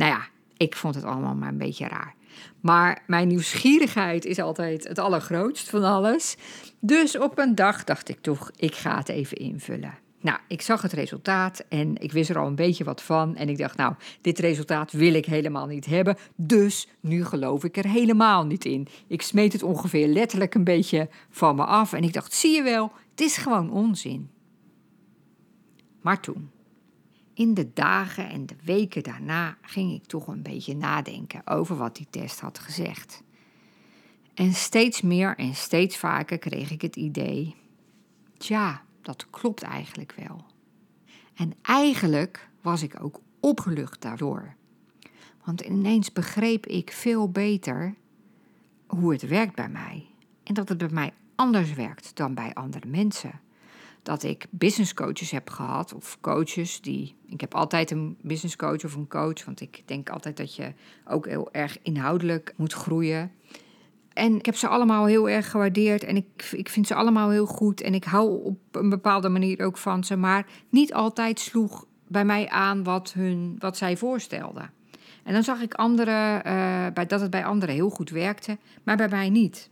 Nou 0.00 0.12
ja, 0.12 0.26
ik 0.56 0.76
vond 0.76 0.94
het 0.94 1.04
allemaal 1.04 1.34
maar 1.34 1.48
een 1.48 1.58
beetje 1.58 1.88
raar. 1.88 2.14
Maar 2.60 3.02
mijn 3.06 3.28
nieuwsgierigheid 3.28 4.24
is 4.24 4.38
altijd 4.38 4.88
het 4.88 4.98
allergrootst 4.98 5.70
van 5.70 5.84
alles. 5.84 6.36
Dus 6.78 7.18
op 7.18 7.38
een 7.38 7.54
dag 7.54 7.84
dacht 7.84 8.08
ik 8.08 8.20
toch, 8.20 8.50
ik 8.56 8.74
ga 8.74 8.96
het 8.96 9.08
even 9.08 9.36
invullen. 9.36 9.98
Nou, 10.20 10.38
ik 10.48 10.62
zag 10.62 10.82
het 10.82 10.92
resultaat 10.92 11.64
en 11.68 11.96
ik 11.96 12.12
wist 12.12 12.30
er 12.30 12.38
al 12.38 12.46
een 12.46 12.54
beetje 12.54 12.84
wat 12.84 13.02
van. 13.02 13.36
En 13.36 13.48
ik 13.48 13.58
dacht, 13.58 13.76
nou, 13.76 13.94
dit 14.20 14.38
resultaat 14.38 14.92
wil 14.92 15.14
ik 15.14 15.26
helemaal 15.26 15.66
niet 15.66 15.86
hebben. 15.86 16.16
Dus 16.36 16.88
nu 17.00 17.24
geloof 17.24 17.64
ik 17.64 17.76
er 17.76 17.88
helemaal 17.88 18.46
niet 18.46 18.64
in. 18.64 18.86
Ik 19.06 19.22
smeet 19.22 19.52
het 19.52 19.62
ongeveer 19.62 20.06
letterlijk 20.06 20.54
een 20.54 20.64
beetje 20.64 21.08
van 21.30 21.56
me 21.56 21.64
af. 21.64 21.92
En 21.92 22.02
ik 22.02 22.12
dacht, 22.12 22.32
zie 22.32 22.54
je 22.54 22.62
wel, 22.62 22.92
het 23.10 23.20
is 23.20 23.36
gewoon 23.36 23.70
onzin. 23.70 24.30
Maar 26.00 26.20
toen, 26.20 26.50
in 27.40 27.54
de 27.54 27.72
dagen 27.72 28.28
en 28.28 28.46
de 28.46 28.56
weken 28.64 29.02
daarna, 29.02 29.56
ging 29.62 29.92
ik 29.92 30.04
toch 30.04 30.26
een 30.26 30.42
beetje 30.42 30.76
nadenken 30.76 31.46
over 31.46 31.76
wat 31.76 31.96
die 31.96 32.06
test 32.10 32.40
had 32.40 32.58
gezegd. 32.58 33.22
En 34.34 34.52
steeds 34.52 35.00
meer 35.00 35.36
en 35.36 35.54
steeds 35.54 35.96
vaker 35.96 36.38
kreeg 36.38 36.70
ik 36.70 36.82
het 36.82 36.96
idee: 36.96 37.56
tja, 38.38 38.82
dat 39.02 39.26
klopt 39.30 39.62
eigenlijk 39.62 40.14
wel. 40.16 40.44
En 41.34 41.52
eigenlijk 41.62 42.48
was 42.60 42.82
ik 42.82 43.02
ook 43.02 43.20
opgelucht 43.40 44.02
daardoor. 44.02 44.54
Want 45.44 45.60
ineens 45.60 46.12
begreep 46.12 46.66
ik 46.66 46.92
veel 46.92 47.30
beter 47.30 47.94
hoe 48.86 49.12
het 49.12 49.22
werkt 49.22 49.54
bij 49.54 49.68
mij. 49.68 50.06
En 50.42 50.54
dat 50.54 50.68
het 50.68 50.78
bij 50.78 50.88
mij 50.88 51.12
anders 51.34 51.72
werkt 51.72 52.16
dan 52.16 52.34
bij 52.34 52.54
andere 52.54 52.86
mensen. 52.86 53.40
Dat 54.02 54.22
ik 54.22 54.46
business 54.50 54.94
coaches 54.94 55.30
heb 55.30 55.50
gehad, 55.50 55.94
of 55.94 56.18
coaches 56.20 56.80
die. 56.80 57.14
Ik 57.26 57.40
heb 57.40 57.54
altijd 57.54 57.90
een 57.90 58.16
business 58.22 58.56
coach 58.56 58.84
of 58.84 58.94
een 58.94 59.08
coach, 59.08 59.44
want 59.44 59.60
ik 59.60 59.82
denk 59.84 60.10
altijd 60.10 60.36
dat 60.36 60.54
je 60.54 60.72
ook 61.08 61.26
heel 61.26 61.52
erg 61.52 61.78
inhoudelijk 61.82 62.54
moet 62.56 62.72
groeien. 62.72 63.32
En 64.12 64.36
ik 64.36 64.46
heb 64.46 64.56
ze 64.56 64.68
allemaal 64.68 65.06
heel 65.06 65.28
erg 65.28 65.50
gewaardeerd 65.50 66.04
en 66.04 66.16
ik, 66.16 66.50
ik 66.52 66.68
vind 66.68 66.86
ze 66.86 66.94
allemaal 66.94 67.30
heel 67.30 67.46
goed. 67.46 67.80
En 67.80 67.94
ik 67.94 68.04
hou 68.04 68.44
op 68.44 68.58
een 68.70 68.88
bepaalde 68.88 69.28
manier 69.28 69.64
ook 69.64 69.76
van 69.76 70.04
ze. 70.04 70.16
Maar 70.16 70.46
niet 70.68 70.94
altijd 70.94 71.40
sloeg 71.40 71.86
bij 72.08 72.24
mij 72.24 72.48
aan 72.48 72.84
wat, 72.84 73.12
hun, 73.12 73.56
wat 73.58 73.76
zij 73.76 73.96
voorstelden. 73.96 74.70
En 75.24 75.32
dan 75.32 75.42
zag 75.42 75.60
ik 75.60 75.74
anderen, 75.74 76.36
uh, 76.46 76.86
bij, 76.94 77.06
dat 77.06 77.20
het 77.20 77.30
bij 77.30 77.44
anderen 77.44 77.74
heel 77.74 77.90
goed 77.90 78.10
werkte, 78.10 78.58
maar 78.82 78.96
bij 78.96 79.08
mij 79.08 79.28
niet. 79.28 79.70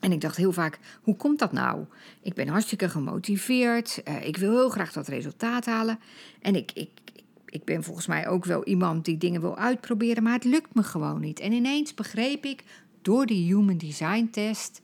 En 0.00 0.12
ik 0.12 0.20
dacht 0.20 0.36
heel 0.36 0.52
vaak, 0.52 0.78
hoe 1.02 1.16
komt 1.16 1.38
dat 1.38 1.52
nou? 1.52 1.84
Ik 2.22 2.34
ben 2.34 2.48
hartstikke 2.48 2.88
gemotiveerd, 2.88 4.02
uh, 4.08 4.26
ik 4.26 4.36
wil 4.36 4.50
heel 4.50 4.68
graag 4.68 4.92
dat 4.92 5.08
resultaat 5.08 5.66
halen. 5.66 5.98
En 6.40 6.54
ik, 6.54 6.72
ik, 6.74 6.90
ik 7.46 7.64
ben 7.64 7.82
volgens 7.82 8.06
mij 8.06 8.28
ook 8.28 8.44
wel 8.44 8.64
iemand 8.64 9.04
die 9.04 9.18
dingen 9.18 9.40
wil 9.40 9.56
uitproberen, 9.56 10.22
maar 10.22 10.32
het 10.32 10.44
lukt 10.44 10.74
me 10.74 10.82
gewoon 10.82 11.20
niet. 11.20 11.40
En 11.40 11.52
ineens 11.52 11.94
begreep 11.94 12.44
ik 12.44 12.64
door 13.02 13.26
die 13.26 13.54
Human 13.54 13.78
Design 13.78 14.28
test 14.30 14.82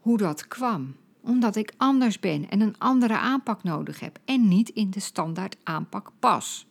hoe 0.00 0.18
dat 0.18 0.48
kwam. 0.48 0.96
Omdat 1.20 1.56
ik 1.56 1.72
anders 1.76 2.20
ben 2.20 2.50
en 2.50 2.60
een 2.60 2.78
andere 2.78 3.18
aanpak 3.18 3.62
nodig 3.62 4.00
heb 4.00 4.18
en 4.24 4.48
niet 4.48 4.68
in 4.68 4.90
de 4.90 5.00
standaard 5.00 5.56
aanpak 5.62 6.10
pas. 6.18 6.66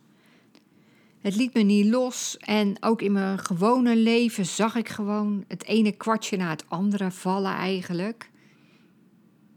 Het 1.24 1.36
liet 1.36 1.54
me 1.54 1.62
niet 1.62 1.86
los 1.86 2.38
en 2.38 2.76
ook 2.80 3.02
in 3.02 3.12
mijn 3.12 3.40
gewone 3.40 3.96
leven 3.96 4.46
zag 4.46 4.76
ik 4.76 4.90
gewoon 4.90 5.44
het 5.48 5.66
ene 5.66 5.92
kwartje 5.92 6.38
na 6.38 6.50
het 6.50 6.70
andere 6.70 7.12
vallen 7.12 7.52
eigenlijk. 7.52 8.30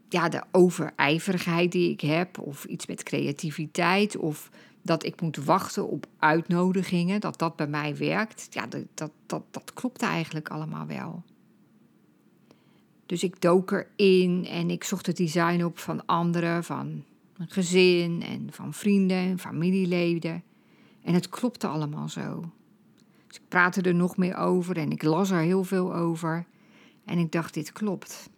Ja, 0.08 0.28
de 0.28 0.42
overijverigheid 0.50 1.72
die 1.72 1.90
ik 1.90 2.00
heb, 2.00 2.38
of 2.38 2.64
iets 2.64 2.86
met 2.86 3.02
creativiteit, 3.02 4.16
of 4.16 4.50
dat 4.82 5.04
ik 5.04 5.20
moet 5.20 5.36
wachten 5.36 5.88
op 5.88 6.06
uitnodigingen, 6.18 7.20
dat 7.20 7.38
dat 7.38 7.56
bij 7.56 7.68
mij 7.68 7.96
werkt. 7.96 8.46
Ja, 8.50 8.66
dat, 8.66 8.84
dat, 8.94 9.10
dat, 9.26 9.42
dat 9.50 9.72
klopte 9.74 10.06
eigenlijk 10.06 10.48
allemaal 10.48 10.86
wel. 10.86 11.22
Dus 13.06 13.22
ik 13.22 13.40
dook 13.40 13.70
erin 13.96 14.46
en 14.46 14.70
ik 14.70 14.84
zocht 14.84 15.06
het 15.06 15.16
design 15.16 15.64
op 15.64 15.78
van 15.78 16.06
anderen, 16.06 16.64
van 16.64 17.04
een 17.36 17.50
gezin 17.50 18.22
en 18.22 18.48
van 18.50 18.74
vrienden 18.74 19.16
en 19.16 19.38
familieleden. 19.38 20.42
En 21.06 21.14
het 21.14 21.28
klopte 21.28 21.66
allemaal 21.66 22.08
zo. 22.08 22.50
Dus 23.26 23.36
ik 23.36 23.48
praatte 23.48 23.80
er 23.80 23.94
nog 23.94 24.16
meer 24.16 24.36
over 24.36 24.76
en 24.76 24.90
ik 24.90 25.02
las 25.02 25.30
er 25.30 25.40
heel 25.40 25.64
veel 25.64 25.94
over. 25.94 26.46
En 27.04 27.18
ik 27.18 27.32
dacht, 27.32 27.54
dit 27.54 27.72
klopt. 27.72 28.30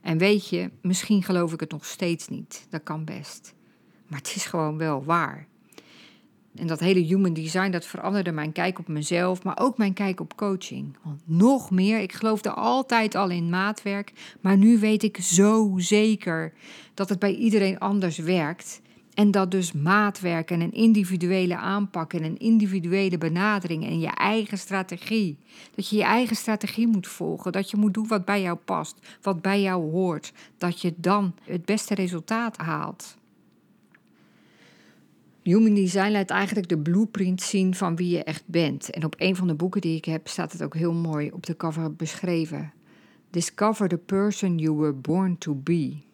En 0.00 0.18
weet 0.18 0.48
je, 0.48 0.70
misschien 0.82 1.22
geloof 1.22 1.52
ik 1.52 1.60
het 1.60 1.70
nog 1.70 1.84
steeds 1.84 2.28
niet. 2.28 2.66
Dat 2.70 2.82
kan 2.82 3.04
best. 3.04 3.54
Maar 4.06 4.18
het 4.18 4.32
is 4.36 4.46
gewoon 4.46 4.78
wel 4.78 5.04
waar. 5.04 5.46
En 6.54 6.66
dat 6.66 6.80
hele 6.80 7.00
human 7.00 7.32
design, 7.32 7.70
dat 7.70 7.86
veranderde 7.86 8.32
mijn 8.32 8.52
kijk 8.52 8.78
op 8.78 8.88
mezelf, 8.88 9.42
maar 9.42 9.58
ook 9.58 9.78
mijn 9.78 9.92
kijk 9.92 10.20
op 10.20 10.36
coaching. 10.36 10.96
Want 11.02 11.22
nog 11.24 11.70
meer, 11.70 12.00
ik 12.00 12.12
geloofde 12.12 12.50
altijd 12.50 13.14
al 13.14 13.30
in 13.30 13.50
maatwerk, 13.50 14.12
maar 14.40 14.56
nu 14.56 14.78
weet 14.78 15.02
ik 15.02 15.16
zo 15.16 15.74
zeker 15.76 16.52
dat 16.94 17.08
het 17.08 17.18
bij 17.18 17.34
iedereen 17.34 17.78
anders 17.78 18.18
werkt. 18.18 18.80
En 19.16 19.30
dat 19.30 19.50
dus 19.50 19.72
maatwerk 19.72 20.50
en 20.50 20.60
een 20.60 20.72
individuele 20.72 21.56
aanpak 21.56 22.12
en 22.12 22.24
een 22.24 22.38
individuele 22.38 23.18
benadering 23.18 23.84
en 23.84 23.98
je 23.98 24.10
eigen 24.10 24.58
strategie. 24.58 25.38
Dat 25.74 25.88
je 25.88 25.96
je 25.96 26.02
eigen 26.02 26.36
strategie 26.36 26.86
moet 26.86 27.06
volgen. 27.06 27.52
Dat 27.52 27.70
je 27.70 27.76
moet 27.76 27.94
doen 27.94 28.06
wat 28.06 28.24
bij 28.24 28.42
jou 28.42 28.56
past, 28.56 28.98
wat 29.22 29.42
bij 29.42 29.62
jou 29.62 29.90
hoort. 29.90 30.32
Dat 30.58 30.80
je 30.80 30.94
dan 30.96 31.34
het 31.42 31.64
beste 31.64 31.94
resultaat 31.94 32.56
haalt. 32.56 33.16
Human 35.42 35.74
Design 35.74 36.10
laat 36.10 36.30
eigenlijk 36.30 36.68
de 36.68 36.78
blueprint 36.78 37.42
zien 37.42 37.74
van 37.74 37.96
wie 37.96 38.08
je 38.08 38.24
echt 38.24 38.42
bent. 38.46 38.90
En 38.90 39.04
op 39.04 39.14
een 39.18 39.36
van 39.36 39.46
de 39.46 39.54
boeken 39.54 39.80
die 39.80 39.96
ik 39.96 40.04
heb 40.04 40.28
staat 40.28 40.52
het 40.52 40.62
ook 40.62 40.74
heel 40.74 40.94
mooi 40.94 41.30
op 41.30 41.46
de 41.46 41.56
cover 41.56 41.94
beschreven. 41.94 42.72
Discover 43.30 43.88
the 43.88 43.98
person 43.98 44.58
you 44.58 44.76
were 44.76 44.92
born 44.92 45.38
to 45.38 45.54
be. 45.54 46.04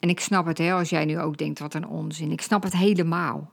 En 0.00 0.08
ik 0.08 0.20
snap 0.20 0.46
het, 0.46 0.58
hè, 0.58 0.72
als 0.72 0.90
jij 0.90 1.04
nu 1.04 1.18
ook 1.18 1.36
denkt, 1.36 1.58
wat 1.58 1.74
een 1.74 1.86
onzin. 1.86 2.32
Ik 2.32 2.40
snap 2.40 2.62
het 2.62 2.76
helemaal. 2.76 3.50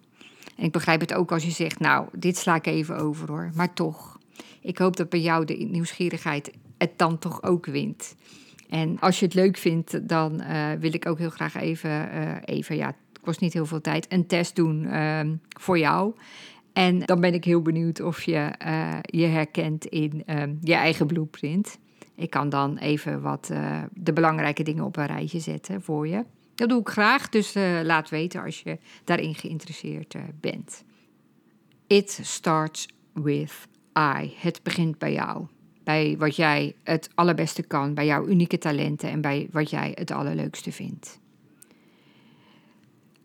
En 0.56 0.63
ik 0.63 0.71
begrijp 0.71 0.99
het 0.99 1.13
ook 1.13 1.32
als 1.32 1.43
je 1.43 1.51
zegt, 1.51 1.79
nou, 1.79 2.08
dit 2.12 2.38
sla 2.38 2.56
ik 2.56 2.65
even 2.65 2.97
over 2.97 3.27
hoor. 3.29 3.51
Maar 3.53 3.73
toch, 3.73 4.17
ik 4.62 4.77
hoop 4.77 4.97
dat 4.97 5.10
bij 5.10 5.21
jou 5.21 5.45
de 5.45 5.53
nieuwsgierigheid 5.53 6.51
het 6.77 6.97
dan 6.97 7.19
toch 7.19 7.43
ook 7.43 7.65
wint. 7.65 8.15
En 8.69 8.99
als 8.99 9.19
je 9.19 9.25
het 9.25 9.34
leuk 9.34 9.58
vindt, 9.58 10.08
dan 10.08 10.41
uh, 10.41 10.71
wil 10.79 10.93
ik 10.93 11.06
ook 11.06 11.17
heel 11.17 11.29
graag 11.29 11.56
even, 11.56 11.89
uh, 11.89 12.32
even 12.45 12.75
ja, 12.75 12.95
kost 13.21 13.39
niet 13.39 13.53
heel 13.53 13.65
veel 13.65 13.82
tijd, 13.82 14.12
een 14.12 14.27
test 14.27 14.56
doen 14.56 14.84
uh, 14.84 15.19
voor 15.60 15.77
jou. 15.77 16.13
En 16.73 16.99
dan 16.99 17.21
ben 17.21 17.34
ik 17.34 17.43
heel 17.43 17.62
benieuwd 17.62 18.01
of 18.01 18.23
je 18.23 18.53
uh, 18.65 18.97
je 19.01 19.25
herkent 19.25 19.86
in 19.86 20.23
um, 20.25 20.58
je 20.62 20.73
eigen 20.73 21.08
blueprint. 21.08 21.77
Ik 22.15 22.30
kan 22.30 22.49
dan 22.49 22.78
even 22.78 23.21
wat 23.21 23.49
uh, 23.52 23.84
de 23.93 24.13
belangrijke 24.13 24.63
dingen 24.63 24.84
op 24.84 24.97
een 24.97 25.06
rijtje 25.06 25.39
zetten 25.39 25.82
voor 25.82 26.08
je. 26.08 26.23
Dat 26.56 26.69
doe 26.69 26.80
ik 26.80 26.89
graag, 26.89 27.30
dus 27.30 27.56
uh, 27.56 27.80
laat 27.84 28.10
weten 28.10 28.43
als 28.43 28.62
je 28.62 28.78
daarin 29.04 29.36
geïnteresseerd 29.36 30.15
bent. 30.39 30.84
It 31.88 32.19
starts 32.21 32.88
with 33.13 33.67
I. 33.97 34.34
Het 34.38 34.60
begint 34.63 34.97
bij 34.97 35.13
jou. 35.13 35.45
Bij 35.84 36.15
wat 36.17 36.36
jij 36.36 36.76
het 36.84 37.10
allerbeste 37.15 37.63
kan, 37.63 37.93
bij 37.93 38.06
jouw 38.06 38.28
unieke 38.28 38.58
talenten 38.58 39.10
en 39.10 39.21
bij 39.21 39.47
wat 39.52 39.69
jij 39.69 39.91
het 39.95 40.12
allerleukste 40.12 40.71
vindt. 40.71 41.19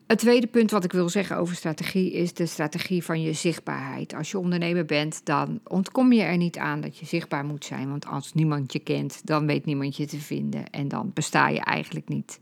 Het 0.09 0.19
tweede 0.19 0.47
punt 0.47 0.71
wat 0.71 0.85
ik 0.85 0.93
wil 0.93 1.09
zeggen 1.09 1.37
over 1.37 1.57
strategie 1.57 2.13
is 2.13 2.33
de 2.35 2.47
strategie 2.47 3.05
van 3.05 3.23
je 3.23 3.33
zichtbaarheid. 3.33 4.15
Als 4.15 4.31
je 4.31 4.39
ondernemer 4.39 4.85
bent, 4.85 5.21
dan 5.25 5.61
ontkom 5.65 6.13
je 6.13 6.23
er 6.23 6.37
niet 6.37 6.59
aan 6.59 6.81
dat 6.81 6.99
je 6.99 7.07
zichtbaar 7.07 7.45
moet 7.45 7.65
zijn. 7.65 7.89
Want 7.89 8.07
als 8.07 8.33
niemand 8.33 8.73
je 8.73 8.79
kent, 8.79 9.27
dan 9.27 9.47
weet 9.47 9.65
niemand 9.65 9.97
je 9.97 10.07
te 10.07 10.19
vinden 10.19 10.71
en 10.71 10.89
dan 10.89 11.11
besta 11.15 11.49
je 11.49 11.61
eigenlijk 11.61 12.09
niet. 12.09 12.41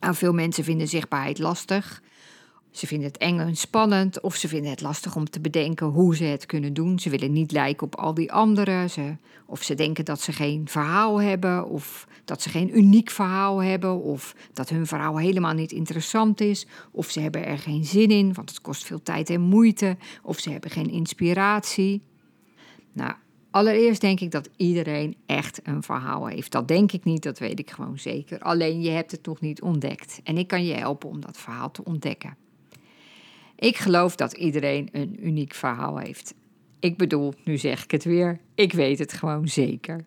Veel 0.00 0.32
mensen 0.32 0.64
vinden 0.64 0.88
zichtbaarheid 0.88 1.38
lastig. 1.38 2.02
Ze 2.76 2.86
vinden 2.86 3.08
het 3.08 3.16
eng 3.16 3.38
en 3.38 3.56
spannend 3.56 4.20
of 4.20 4.34
ze 4.34 4.48
vinden 4.48 4.70
het 4.70 4.80
lastig 4.80 5.16
om 5.16 5.30
te 5.30 5.40
bedenken 5.40 5.86
hoe 5.86 6.16
ze 6.16 6.24
het 6.24 6.46
kunnen 6.46 6.74
doen. 6.74 6.98
Ze 6.98 7.10
willen 7.10 7.32
niet 7.32 7.52
lijken 7.52 7.86
op 7.86 7.94
al 7.94 8.14
die 8.14 8.32
anderen. 8.32 8.90
Ze, 8.90 9.16
of 9.46 9.62
ze 9.62 9.74
denken 9.74 10.04
dat 10.04 10.20
ze 10.20 10.32
geen 10.32 10.68
verhaal 10.68 11.20
hebben 11.20 11.68
of 11.68 12.08
dat 12.24 12.42
ze 12.42 12.48
geen 12.48 12.78
uniek 12.78 13.10
verhaal 13.10 13.62
hebben 13.62 14.02
of 14.02 14.36
dat 14.52 14.68
hun 14.68 14.86
verhaal 14.86 15.18
helemaal 15.18 15.52
niet 15.52 15.72
interessant 15.72 16.40
is 16.40 16.66
of 16.90 17.10
ze 17.10 17.20
hebben 17.20 17.46
er 17.46 17.58
geen 17.58 17.84
zin 17.84 18.08
in, 18.08 18.34
want 18.34 18.50
het 18.50 18.60
kost 18.60 18.84
veel 18.84 19.02
tijd 19.02 19.30
en 19.30 19.40
moeite 19.40 19.96
of 20.22 20.38
ze 20.38 20.50
hebben 20.50 20.70
geen 20.70 20.90
inspiratie. 20.90 22.02
Nou, 22.92 23.12
allereerst 23.50 24.00
denk 24.00 24.20
ik 24.20 24.30
dat 24.30 24.48
iedereen 24.56 25.16
echt 25.26 25.60
een 25.62 25.82
verhaal 25.82 26.26
heeft. 26.26 26.52
Dat 26.52 26.68
denk 26.68 26.92
ik 26.92 27.04
niet, 27.04 27.22
dat 27.22 27.38
weet 27.38 27.58
ik 27.58 27.70
gewoon 27.70 27.98
zeker. 27.98 28.40
Alleen 28.40 28.80
je 28.80 28.90
hebt 28.90 29.10
het 29.10 29.26
nog 29.26 29.40
niet 29.40 29.62
ontdekt 29.62 30.20
en 30.24 30.38
ik 30.38 30.46
kan 30.46 30.64
je 30.64 30.74
helpen 30.74 31.08
om 31.08 31.20
dat 31.20 31.38
verhaal 31.38 31.70
te 31.70 31.84
ontdekken. 31.84 32.44
Ik 33.56 33.76
geloof 33.76 34.16
dat 34.16 34.32
iedereen 34.32 34.88
een 34.92 35.26
uniek 35.26 35.54
verhaal 35.54 35.98
heeft. 35.98 36.34
Ik 36.80 36.96
bedoel, 36.96 37.34
nu 37.44 37.58
zeg 37.58 37.84
ik 37.84 37.90
het 37.90 38.04
weer, 38.04 38.40
ik 38.54 38.72
weet 38.72 38.98
het 38.98 39.12
gewoon 39.12 39.48
zeker. 39.48 40.04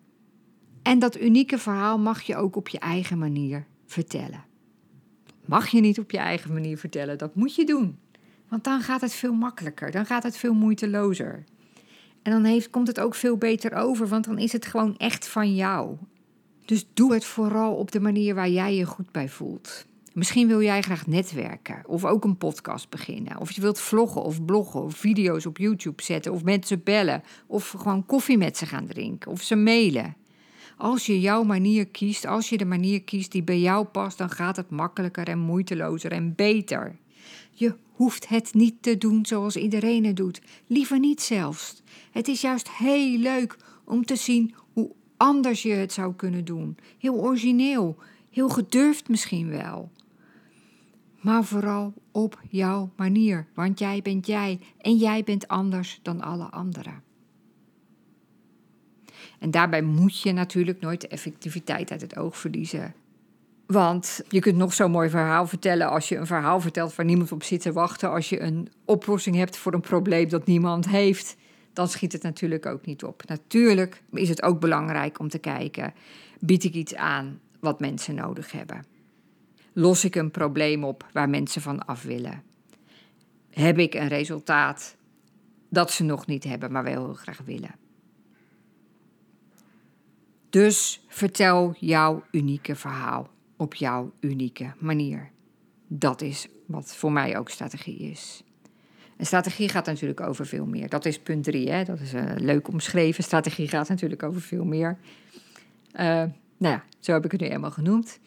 En 0.82 0.98
dat 0.98 1.20
unieke 1.20 1.58
verhaal 1.58 1.98
mag 1.98 2.22
je 2.22 2.36
ook 2.36 2.56
op 2.56 2.68
je 2.68 2.78
eigen 2.78 3.18
manier 3.18 3.66
vertellen. 3.86 4.44
mag 5.44 5.68
je 5.68 5.80
niet 5.80 5.98
op 5.98 6.10
je 6.10 6.18
eigen 6.18 6.52
manier 6.52 6.78
vertellen. 6.78 7.18
Dat 7.18 7.34
moet 7.34 7.54
je 7.54 7.64
doen. 7.64 7.98
Want 8.48 8.64
dan 8.64 8.80
gaat 8.80 9.00
het 9.00 9.12
veel 9.12 9.32
makkelijker. 9.32 9.90
Dan 9.90 10.06
gaat 10.06 10.22
het 10.22 10.36
veel 10.36 10.54
moeitelozer. 10.54 11.44
En 12.22 12.32
dan 12.32 12.44
heeft, 12.44 12.70
komt 12.70 12.86
het 12.86 13.00
ook 13.00 13.14
veel 13.14 13.36
beter 13.36 13.72
over, 13.72 14.08
want 14.08 14.24
dan 14.24 14.38
is 14.38 14.52
het 14.52 14.66
gewoon 14.66 14.96
echt 14.96 15.28
van 15.28 15.54
jou. 15.54 15.96
Dus 16.64 16.86
doe 16.94 17.12
het 17.12 17.24
vooral 17.24 17.74
op 17.74 17.90
de 17.92 18.00
manier 18.00 18.34
waar 18.34 18.48
jij 18.48 18.74
je 18.74 18.84
goed 18.84 19.12
bij 19.12 19.28
voelt. 19.28 19.86
Misschien 20.12 20.48
wil 20.48 20.62
jij 20.62 20.82
graag 20.82 21.06
netwerken 21.06 21.82
of 21.86 22.04
ook 22.04 22.24
een 22.24 22.36
podcast 22.36 22.88
beginnen. 22.88 23.38
Of 23.40 23.50
je 23.50 23.60
wilt 23.60 23.80
vloggen 23.80 24.22
of 24.22 24.44
bloggen 24.44 24.82
of 24.82 24.94
video's 24.94 25.46
op 25.46 25.58
YouTube 25.58 26.02
zetten 26.02 26.32
of 26.32 26.44
mensen 26.44 26.82
bellen. 26.82 27.22
Of 27.46 27.70
gewoon 27.70 28.06
koffie 28.06 28.38
met 28.38 28.56
ze 28.56 28.66
gaan 28.66 28.86
drinken 28.86 29.30
of 29.30 29.42
ze 29.42 29.56
mailen. 29.56 30.16
Als 30.76 31.06
je 31.06 31.20
jouw 31.20 31.42
manier 31.42 31.86
kiest, 31.86 32.26
als 32.26 32.48
je 32.48 32.56
de 32.56 32.64
manier 32.64 33.02
kiest 33.02 33.32
die 33.32 33.42
bij 33.42 33.60
jou 33.60 33.84
past, 33.84 34.18
dan 34.18 34.30
gaat 34.30 34.56
het 34.56 34.70
makkelijker 34.70 35.28
en 35.28 35.38
moeitelozer 35.38 36.12
en 36.12 36.34
beter. 36.34 36.96
Je 37.52 37.74
hoeft 37.92 38.28
het 38.28 38.54
niet 38.54 38.74
te 38.80 38.98
doen 38.98 39.26
zoals 39.26 39.56
iedereen 39.56 40.04
het 40.04 40.16
doet. 40.16 40.40
Liever 40.66 40.98
niet 40.98 41.22
zelfs. 41.22 41.82
Het 42.10 42.28
is 42.28 42.40
juist 42.40 42.70
heel 42.70 43.18
leuk 43.18 43.56
om 43.84 44.04
te 44.04 44.16
zien 44.16 44.54
hoe 44.72 44.90
anders 45.16 45.62
je 45.62 45.72
het 45.72 45.92
zou 45.92 46.14
kunnen 46.14 46.44
doen. 46.44 46.76
Heel 46.98 47.14
origineel, 47.14 47.96
heel 48.30 48.48
gedurfd 48.48 49.08
misschien 49.08 49.48
wel. 49.48 49.90
Maar 51.20 51.44
vooral 51.44 51.94
op 52.12 52.40
jouw 52.48 52.90
manier, 52.96 53.46
want 53.54 53.78
jij 53.78 54.02
bent 54.02 54.26
jij 54.26 54.60
en 54.78 54.96
jij 54.96 55.24
bent 55.24 55.48
anders 55.48 56.00
dan 56.02 56.20
alle 56.20 56.44
anderen. 56.44 57.02
En 59.38 59.50
daarbij 59.50 59.82
moet 59.82 60.20
je 60.20 60.32
natuurlijk 60.32 60.80
nooit 60.80 61.00
de 61.00 61.08
effectiviteit 61.08 61.90
uit 61.90 62.00
het 62.00 62.16
oog 62.16 62.36
verliezen. 62.36 62.94
Want 63.66 64.20
je 64.28 64.40
kunt 64.40 64.56
nog 64.56 64.72
zo'n 64.72 64.90
mooi 64.90 65.10
verhaal 65.10 65.46
vertellen 65.46 65.90
als 65.90 66.08
je 66.08 66.16
een 66.16 66.26
verhaal 66.26 66.60
vertelt 66.60 66.94
waar 66.94 67.06
niemand 67.06 67.32
op 67.32 67.42
zit 67.42 67.60
te 67.60 67.72
wachten. 67.72 68.10
Als 68.10 68.28
je 68.28 68.40
een 68.40 68.68
oplossing 68.84 69.36
hebt 69.36 69.56
voor 69.56 69.74
een 69.74 69.80
probleem 69.80 70.28
dat 70.28 70.46
niemand 70.46 70.88
heeft, 70.88 71.36
dan 71.72 71.88
schiet 71.88 72.12
het 72.12 72.22
natuurlijk 72.22 72.66
ook 72.66 72.86
niet 72.86 73.04
op. 73.04 73.22
Natuurlijk 73.26 74.02
is 74.12 74.28
het 74.28 74.42
ook 74.42 74.60
belangrijk 74.60 75.18
om 75.18 75.28
te 75.28 75.38
kijken: 75.38 75.92
bied 76.40 76.64
ik 76.64 76.74
iets 76.74 76.94
aan 76.94 77.40
wat 77.60 77.80
mensen 77.80 78.14
nodig 78.14 78.52
hebben? 78.52 78.84
Los 79.72 80.04
ik 80.04 80.14
een 80.14 80.30
probleem 80.30 80.84
op 80.84 81.06
waar 81.12 81.28
mensen 81.28 81.62
van 81.62 81.86
af 81.86 82.02
willen? 82.02 82.42
Heb 83.50 83.78
ik 83.78 83.94
een 83.94 84.08
resultaat 84.08 84.96
dat 85.68 85.90
ze 85.90 86.04
nog 86.04 86.26
niet 86.26 86.44
hebben, 86.44 86.72
maar 86.72 86.84
wel 86.84 87.04
heel 87.04 87.14
graag 87.14 87.40
willen? 87.44 87.74
Dus 90.50 91.04
vertel 91.08 91.74
jouw 91.78 92.24
unieke 92.30 92.74
verhaal 92.74 93.30
op 93.56 93.74
jouw 93.74 94.12
unieke 94.20 94.72
manier. 94.78 95.30
Dat 95.86 96.20
is 96.20 96.48
wat 96.66 96.96
voor 96.96 97.12
mij 97.12 97.38
ook 97.38 97.48
strategie 97.48 97.98
is. 97.98 98.42
En 99.16 99.26
strategie 99.26 99.68
gaat 99.68 99.86
natuurlijk 99.86 100.20
over 100.20 100.46
veel 100.46 100.66
meer. 100.66 100.88
Dat 100.88 101.04
is 101.04 101.18
punt 101.18 101.44
drie, 101.44 101.70
hè? 101.70 101.84
dat 101.84 102.00
is 102.00 102.14
uh, 102.14 102.22
leuk 102.36 102.68
omschreven. 102.68 103.24
Strategie 103.24 103.68
gaat 103.68 103.88
natuurlijk 103.88 104.22
over 104.22 104.40
veel 104.40 104.64
meer. 104.64 104.98
Uh, 105.92 106.00
nou 106.56 106.74
ja, 106.74 106.84
zo 106.98 107.12
heb 107.12 107.24
ik 107.24 107.32
het 107.32 107.40
nu 107.40 107.46
eenmaal 107.46 107.70
genoemd. 107.70 108.18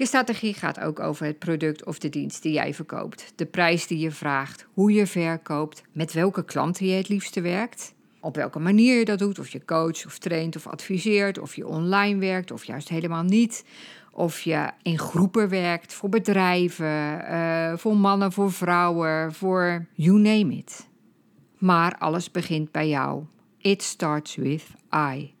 Je 0.00 0.06
strategie 0.06 0.54
gaat 0.54 0.80
ook 0.80 1.00
over 1.00 1.26
het 1.26 1.38
product 1.38 1.84
of 1.84 1.98
de 1.98 2.08
dienst 2.08 2.42
die 2.42 2.52
jij 2.52 2.74
verkoopt, 2.74 3.32
de 3.36 3.46
prijs 3.46 3.86
die 3.86 3.98
je 3.98 4.10
vraagt, 4.10 4.66
hoe 4.72 4.92
je 4.92 5.06
verkoopt, 5.06 5.82
met 5.92 6.12
welke 6.12 6.44
klanten 6.44 6.86
je 6.86 6.92
het 6.92 7.08
liefste 7.08 7.40
werkt, 7.40 7.94
op 8.20 8.36
welke 8.36 8.58
manier 8.58 8.98
je 8.98 9.04
dat 9.04 9.18
doet, 9.18 9.38
of 9.38 9.48
je 9.48 9.64
coacht 9.64 10.06
of 10.06 10.18
traint 10.18 10.56
of 10.56 10.66
adviseert, 10.66 11.38
of 11.38 11.56
je 11.56 11.66
online 11.66 12.20
werkt 12.20 12.50
of 12.50 12.64
juist 12.64 12.88
helemaal 12.88 13.22
niet, 13.22 13.64
of 14.12 14.40
je 14.40 14.70
in 14.82 14.98
groepen 14.98 15.48
werkt, 15.48 15.92
voor 15.92 16.08
bedrijven, 16.08 17.20
uh, 17.30 17.76
voor 17.76 17.96
mannen, 17.96 18.32
voor 18.32 18.52
vrouwen, 18.52 19.32
voor 19.32 19.86
you 19.92 20.18
name 20.18 20.54
it. 20.54 20.88
Maar 21.58 21.98
alles 21.98 22.30
begint 22.30 22.72
bij 22.72 22.88
jou. 22.88 23.24
It 23.58 23.82
starts 23.82 24.34
with 24.36 24.64
I. 24.94 25.39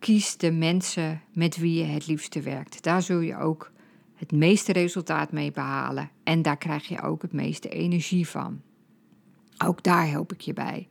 Kies 0.00 0.36
de 0.36 0.50
mensen 0.50 1.22
met 1.32 1.56
wie 1.56 1.74
je 1.74 1.84
het 1.84 2.06
liefste 2.06 2.40
werkt. 2.40 2.82
Daar 2.82 3.02
zul 3.02 3.20
je 3.20 3.38
ook 3.38 3.72
het 4.14 4.32
meeste 4.32 4.72
resultaat 4.72 5.32
mee 5.32 5.52
behalen. 5.52 6.10
En 6.22 6.42
daar 6.42 6.56
krijg 6.56 6.88
je 6.88 7.02
ook 7.02 7.22
het 7.22 7.32
meeste 7.32 7.68
energie 7.68 8.28
van. 8.28 8.60
Ook 9.64 9.82
daar 9.82 10.08
help 10.08 10.32
ik 10.32 10.40
je 10.40 10.52
bij. 10.52 10.88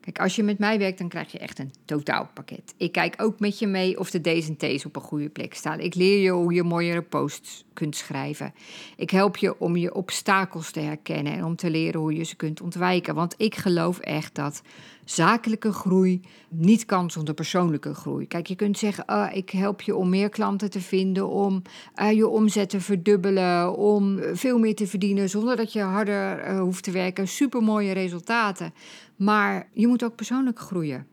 Kijk, 0.00 0.20
als 0.20 0.36
je 0.36 0.42
met 0.42 0.58
mij 0.58 0.78
werkt, 0.78 0.98
dan 0.98 1.08
krijg 1.08 1.32
je 1.32 1.38
echt 1.38 1.58
een 1.58 1.72
totaalpakket. 1.84 2.74
Ik 2.76 2.92
kijk 2.92 3.14
ook 3.22 3.40
met 3.40 3.58
je 3.58 3.66
mee 3.66 3.98
of 3.98 4.10
de 4.10 4.20
D's 4.20 4.48
en 4.48 4.56
T's 4.56 4.84
op 4.84 4.96
een 4.96 5.02
goede 5.02 5.28
plek 5.28 5.54
staan. 5.54 5.80
Ik 5.80 5.94
leer 5.94 6.22
je 6.22 6.30
hoe 6.30 6.52
je 6.52 6.62
mooiere 6.62 7.02
posts 7.02 7.64
kunt 7.72 7.96
schrijven. 7.96 8.54
Ik 8.96 9.10
help 9.10 9.36
je 9.36 9.60
om 9.60 9.76
je 9.76 9.94
obstakels 9.94 10.70
te 10.70 10.80
herkennen 10.80 11.32
en 11.32 11.44
om 11.44 11.56
te 11.56 11.70
leren 11.70 12.00
hoe 12.00 12.14
je 12.14 12.24
ze 12.24 12.36
kunt 12.36 12.60
ontwijken. 12.60 13.14
Want 13.14 13.34
ik 13.36 13.54
geloof 13.54 13.98
echt 13.98 14.34
dat 14.34 14.62
zakelijke 15.10 15.72
groei 15.72 16.20
niet 16.48 16.84
kan 16.84 17.10
zonder 17.10 17.34
persoonlijke 17.34 17.94
groei. 17.94 18.26
Kijk, 18.26 18.46
je 18.46 18.54
kunt 18.54 18.78
zeggen: 18.78 19.04
uh, 19.08 19.28
ik 19.32 19.50
help 19.50 19.80
je 19.80 19.96
om 19.96 20.08
meer 20.08 20.28
klanten 20.28 20.70
te 20.70 20.80
vinden, 20.80 21.28
om 21.28 21.62
uh, 22.00 22.12
je 22.12 22.28
omzet 22.28 22.70
te 22.70 22.80
verdubbelen, 22.80 23.76
om 23.76 24.20
veel 24.32 24.58
meer 24.58 24.74
te 24.74 24.86
verdienen 24.86 25.28
zonder 25.28 25.56
dat 25.56 25.72
je 25.72 25.80
harder 25.80 26.50
uh, 26.50 26.60
hoeft 26.60 26.84
te 26.84 26.90
werken. 26.90 27.28
Supermooie 27.28 27.92
resultaten. 27.92 28.72
Maar 29.16 29.68
je 29.72 29.86
moet 29.86 30.04
ook 30.04 30.16
persoonlijk 30.16 30.58
groeien. 30.58 31.06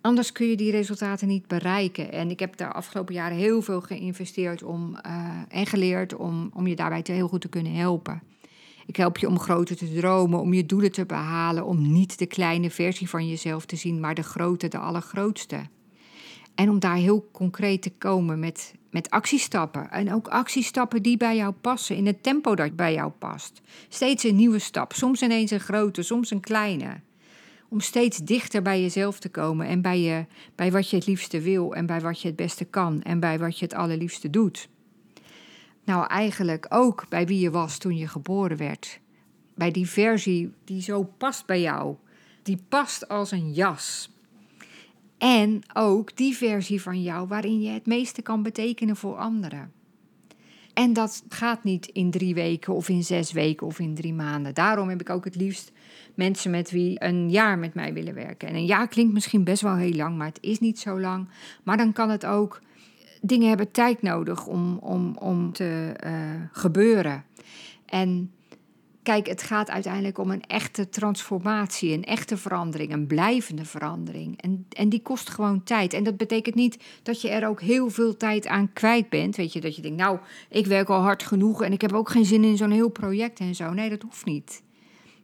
Anders 0.00 0.32
kun 0.32 0.46
je 0.46 0.56
die 0.56 0.70
resultaten 0.70 1.28
niet 1.28 1.46
bereiken. 1.46 2.12
En 2.12 2.30
ik 2.30 2.40
heb 2.40 2.56
de 2.56 2.66
afgelopen 2.66 3.14
jaren 3.14 3.36
heel 3.36 3.62
veel 3.62 3.80
geïnvesteerd 3.80 4.62
om, 4.62 4.96
en 5.48 5.66
geleerd 5.66 6.14
om, 6.14 6.50
om 6.54 6.66
je 6.66 6.76
daarbij 6.76 7.02
te 7.02 7.12
heel 7.12 7.28
goed 7.28 7.40
te 7.40 7.48
kunnen 7.48 7.74
helpen. 7.74 8.22
Ik 8.90 8.96
help 8.96 9.18
je 9.18 9.28
om 9.28 9.38
groter 9.38 9.76
te 9.76 9.92
dromen, 9.92 10.40
om 10.40 10.52
je 10.52 10.66
doelen 10.66 10.92
te 10.92 11.06
behalen, 11.06 11.66
om 11.66 11.92
niet 11.92 12.18
de 12.18 12.26
kleine 12.26 12.70
versie 12.70 13.08
van 13.08 13.28
jezelf 13.28 13.66
te 13.66 13.76
zien, 13.76 14.00
maar 14.00 14.14
de 14.14 14.22
grote, 14.22 14.68
de 14.68 14.78
allergrootste. 14.78 15.60
En 16.54 16.70
om 16.70 16.78
daar 16.78 16.96
heel 16.96 17.28
concreet 17.32 17.82
te 17.82 17.90
komen 17.90 18.38
met, 18.38 18.74
met 18.90 19.10
actiestappen. 19.10 19.90
En 19.90 20.12
ook 20.12 20.28
actiestappen 20.28 21.02
die 21.02 21.16
bij 21.16 21.36
jou 21.36 21.52
passen, 21.52 21.96
in 21.96 22.06
het 22.06 22.22
tempo 22.22 22.54
dat 22.54 22.76
bij 22.76 22.92
jou 22.92 23.10
past. 23.10 23.60
Steeds 23.88 24.24
een 24.24 24.36
nieuwe 24.36 24.58
stap, 24.58 24.92
soms 24.92 25.22
ineens 25.22 25.50
een 25.50 25.60
grote, 25.60 26.02
soms 26.02 26.30
een 26.30 26.40
kleine. 26.40 27.00
Om 27.68 27.80
steeds 27.80 28.18
dichter 28.18 28.62
bij 28.62 28.80
jezelf 28.80 29.18
te 29.18 29.28
komen 29.28 29.66
en 29.66 29.82
bij, 29.82 30.00
je, 30.00 30.26
bij 30.54 30.72
wat 30.72 30.90
je 30.90 30.96
het 30.96 31.06
liefste 31.06 31.40
wil 31.40 31.74
en 31.74 31.86
bij 31.86 32.00
wat 32.00 32.20
je 32.20 32.28
het 32.28 32.36
beste 32.36 32.64
kan 32.64 33.02
en 33.02 33.20
bij 33.20 33.38
wat 33.38 33.58
je 33.58 33.64
het 33.64 33.74
allerliefste 33.74 34.30
doet. 34.30 34.68
Nou, 35.90 36.06
eigenlijk 36.06 36.66
ook 36.68 37.08
bij 37.08 37.26
wie 37.26 37.40
je 37.40 37.50
was 37.50 37.78
toen 37.78 37.96
je 37.96 38.08
geboren 38.08 38.56
werd. 38.56 39.00
Bij 39.54 39.70
die 39.70 39.88
versie 39.88 40.52
die 40.64 40.82
zo 40.82 41.02
past 41.02 41.46
bij 41.46 41.60
jou. 41.60 41.96
Die 42.42 42.62
past 42.68 43.08
als 43.08 43.30
een 43.30 43.52
jas. 43.52 44.10
En 45.18 45.62
ook 45.72 46.16
die 46.16 46.36
versie 46.36 46.82
van 46.82 47.02
jou 47.02 47.28
waarin 47.28 47.60
je 47.60 47.70
het 47.70 47.86
meeste 47.86 48.22
kan 48.22 48.42
betekenen 48.42 48.96
voor 48.96 49.16
anderen. 49.16 49.72
En 50.74 50.92
dat 50.92 51.22
gaat 51.28 51.64
niet 51.64 51.86
in 51.86 52.10
drie 52.10 52.34
weken 52.34 52.74
of 52.74 52.88
in 52.88 53.04
zes 53.04 53.32
weken 53.32 53.66
of 53.66 53.78
in 53.78 53.94
drie 53.94 54.14
maanden. 54.14 54.54
Daarom 54.54 54.88
heb 54.88 55.00
ik 55.00 55.10
ook 55.10 55.24
het 55.24 55.36
liefst 55.36 55.72
mensen 56.14 56.50
met 56.50 56.70
wie 56.70 57.04
een 57.04 57.30
jaar 57.30 57.58
met 57.58 57.74
mij 57.74 57.92
willen 57.92 58.14
werken. 58.14 58.48
En 58.48 58.54
een 58.54 58.66
jaar 58.66 58.88
klinkt 58.88 59.12
misschien 59.12 59.44
best 59.44 59.62
wel 59.62 59.76
heel 59.76 59.94
lang, 59.94 60.16
maar 60.16 60.26
het 60.26 60.38
is 60.40 60.58
niet 60.58 60.78
zo 60.78 61.00
lang. 61.00 61.28
Maar 61.62 61.76
dan 61.76 61.92
kan 61.92 62.10
het 62.10 62.26
ook 62.26 62.60
dingen 63.20 63.48
hebben 63.48 63.70
tijd 63.70 64.02
nodig 64.02 64.46
om, 64.46 64.78
om, 64.78 65.16
om 65.16 65.52
te 65.52 65.94
uh, 66.06 66.12
gebeuren. 66.52 67.24
En 67.86 68.32
kijk, 69.02 69.26
het 69.26 69.42
gaat 69.42 69.70
uiteindelijk 69.70 70.18
om 70.18 70.30
een 70.30 70.44
echte 70.46 70.88
transformatie, 70.88 71.92
een 71.92 72.04
echte 72.04 72.36
verandering, 72.36 72.92
een 72.92 73.06
blijvende 73.06 73.64
verandering. 73.64 74.42
En, 74.42 74.66
en 74.68 74.88
die 74.88 75.02
kost 75.02 75.30
gewoon 75.30 75.62
tijd. 75.62 75.92
En 75.92 76.04
dat 76.04 76.16
betekent 76.16 76.54
niet 76.54 76.82
dat 77.02 77.20
je 77.20 77.28
er 77.28 77.48
ook 77.48 77.60
heel 77.60 77.90
veel 77.90 78.16
tijd 78.16 78.46
aan 78.46 78.72
kwijt 78.72 79.08
bent. 79.08 79.36
Weet 79.36 79.52
je, 79.52 79.60
dat 79.60 79.76
je 79.76 79.82
denkt, 79.82 79.98
nou, 79.98 80.18
ik 80.48 80.66
werk 80.66 80.88
al 80.88 81.00
hard 81.00 81.22
genoeg 81.22 81.62
en 81.62 81.72
ik 81.72 81.80
heb 81.80 81.92
ook 81.92 82.10
geen 82.10 82.24
zin 82.24 82.44
in 82.44 82.56
zo'n 82.56 82.70
heel 82.70 82.90
project 82.90 83.38
en 83.38 83.54
zo. 83.54 83.72
Nee, 83.72 83.90
dat 83.90 84.02
hoeft 84.02 84.24
niet. 84.24 84.62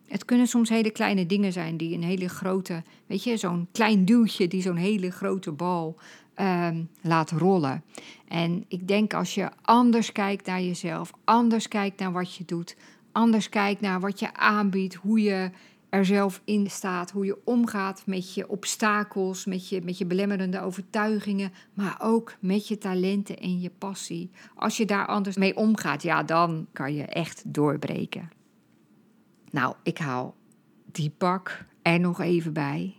Het 0.07 0.25
kunnen 0.25 0.47
soms 0.47 0.69
hele 0.69 0.91
kleine 0.91 1.27
dingen 1.27 1.53
zijn 1.53 1.77
die 1.77 1.95
een 1.95 2.03
hele 2.03 2.29
grote, 2.29 2.83
weet 3.07 3.25
je, 3.25 3.37
zo'n 3.37 3.69
klein 3.73 4.05
duwtje 4.05 4.49
die 4.49 4.63
zo'n 4.63 4.77
hele 4.77 5.11
grote 5.11 5.53
bal 5.53 5.97
uh, 6.37 6.69
laat 7.01 7.31
rollen. 7.31 7.85
En 8.29 8.65
ik 8.69 8.89
denk 8.89 9.15
als 9.15 9.35
je 9.35 9.51
anders 9.63 10.13
kijkt 10.13 10.47
naar 10.47 10.63
jezelf, 10.63 11.13
anders 11.25 11.69
kijkt 11.69 12.01
naar 12.01 12.13
wat 12.13 12.35
je 12.35 12.45
doet, 12.45 12.77
anders 13.13 13.49
kijkt 13.49 13.81
naar 13.81 14.01
wat 14.01 14.21
je 14.21 14.35
aanbiedt, 14.35 14.95
hoe 14.95 15.21
je 15.21 15.51
er 15.89 16.05
zelf 16.05 16.41
in 16.45 16.71
staat, 16.71 17.11
hoe 17.11 17.25
je 17.25 17.39
omgaat 17.45 18.03
met 18.07 18.35
je 18.35 18.49
obstakels, 18.49 19.45
met 19.45 19.69
je, 19.69 19.81
met 19.83 19.99
je 19.99 20.07
belemmerende 20.07 20.61
overtuigingen, 20.61 21.53
maar 21.75 21.97
ook 22.03 22.35
met 22.41 22.69
je 22.69 22.79
talenten 22.79 23.39
en 23.39 23.61
je 23.61 23.71
passie. 23.79 24.31
Als 24.55 24.77
je 24.77 24.85
daar 24.85 25.07
anders 25.07 25.37
mee 25.37 25.57
omgaat, 25.57 26.03
ja, 26.03 26.23
dan 26.23 26.67
kan 26.73 26.95
je 26.95 27.05
echt 27.05 27.43
doorbreken. 27.47 28.31
Nou, 29.51 29.75
ik 29.83 29.99
haal 29.99 30.35
die 30.93 31.11
pak 31.11 31.65
er 31.83 32.01
nog 32.01 32.21
even 32.21 32.53
bij. 32.53 32.95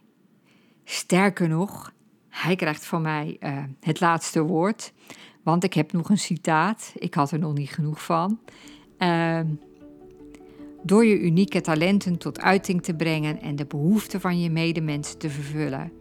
Sterker 0.83 1.47
nog, 1.47 1.93
hij 2.37 2.55
krijgt 2.55 2.85
van 2.85 3.01
mij 3.01 3.37
uh, 3.39 3.57
het 3.79 3.99
laatste 3.99 4.41
woord. 4.41 4.93
Want 5.43 5.63
ik 5.63 5.73
heb 5.73 5.91
nog 5.91 6.09
een 6.09 6.17
citaat. 6.17 6.93
Ik 6.97 7.13
had 7.13 7.31
er 7.31 7.39
nog 7.39 7.53
niet 7.53 7.69
genoeg 7.69 8.03
van. 8.03 8.39
Uh, 8.99 9.39
door 10.83 11.05
je 11.05 11.19
unieke 11.19 11.61
talenten 11.61 12.17
tot 12.17 12.41
uiting 12.41 12.83
te 12.83 12.93
brengen 12.93 13.41
en 13.41 13.55
de 13.55 13.65
behoeften 13.65 14.21
van 14.21 14.41
je 14.41 14.49
medemensen 14.49 15.17
te 15.17 15.29
vervullen, 15.29 15.91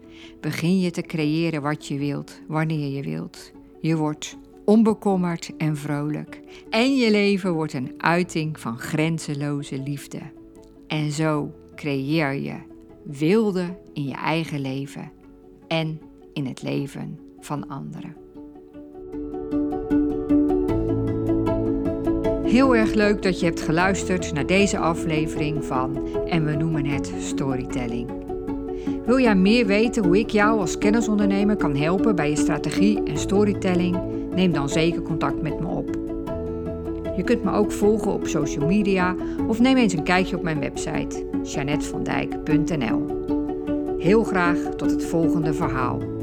begin 0.41 0.79
je 0.79 0.91
te 0.91 1.01
creëren 1.01 1.61
wat 1.61 1.87
je 1.87 1.97
wilt, 1.97 2.41
wanneer 2.47 2.95
je 2.95 3.01
wilt. 3.01 3.51
Je 3.81 3.95
wordt 3.95 4.37
onbekommerd 4.65 5.51
en 5.57 5.77
vrolijk. 5.77 6.41
En 6.69 6.95
je 6.95 7.11
leven 7.11 7.53
wordt 7.53 7.73
een 7.73 7.93
uiting 7.97 8.59
van 8.59 8.79
grenzeloze 8.79 9.79
liefde. 9.79 10.19
En 10.87 11.11
zo 11.11 11.51
creëer 11.75 12.33
je 12.33 12.55
wilde 13.03 13.77
in 13.93 14.03
je 14.03 14.15
eigen 14.15 14.59
leven 14.59 15.11
en 15.67 16.01
in 16.37 16.45
het 16.45 16.61
leven 16.61 17.19
van 17.39 17.67
anderen. 17.67 18.15
Heel 22.43 22.75
erg 22.75 22.93
leuk 22.93 23.21
dat 23.21 23.39
je 23.39 23.45
hebt 23.45 23.61
geluisterd 23.61 24.33
naar 24.33 24.45
deze 24.45 24.77
aflevering 24.77 25.65
van 25.65 26.07
En 26.27 26.45
we 26.45 26.55
noemen 26.55 26.85
het 26.85 27.13
Storytelling. 27.19 28.09
Wil 29.05 29.19
jij 29.19 29.35
meer 29.35 29.65
weten 29.65 30.05
hoe 30.05 30.19
ik 30.19 30.29
jou 30.29 30.59
als 30.59 30.77
kennisondernemer 30.77 31.55
kan 31.55 31.75
helpen 31.75 32.15
bij 32.15 32.29
je 32.29 32.35
strategie 32.35 33.03
en 33.03 33.17
storytelling? 33.17 33.97
Neem 34.35 34.53
dan 34.53 34.69
zeker 34.69 35.01
contact 35.01 35.41
met 35.41 35.59
me 35.59 35.67
op. 35.67 35.89
Je 37.15 37.23
kunt 37.23 37.43
me 37.43 37.51
ook 37.51 37.71
volgen 37.71 38.13
op 38.13 38.27
social 38.27 38.65
media 38.65 39.15
of 39.47 39.59
neem 39.59 39.77
eens 39.77 39.93
een 39.93 40.03
kijkje 40.03 40.35
op 40.35 40.43
mijn 40.43 40.59
website 40.59 41.25
janetvandijk.nl. 41.43 43.05
Heel 43.97 44.23
graag 44.23 44.57
tot 44.75 44.91
het 44.91 45.05
volgende 45.05 45.53
verhaal. 45.53 46.16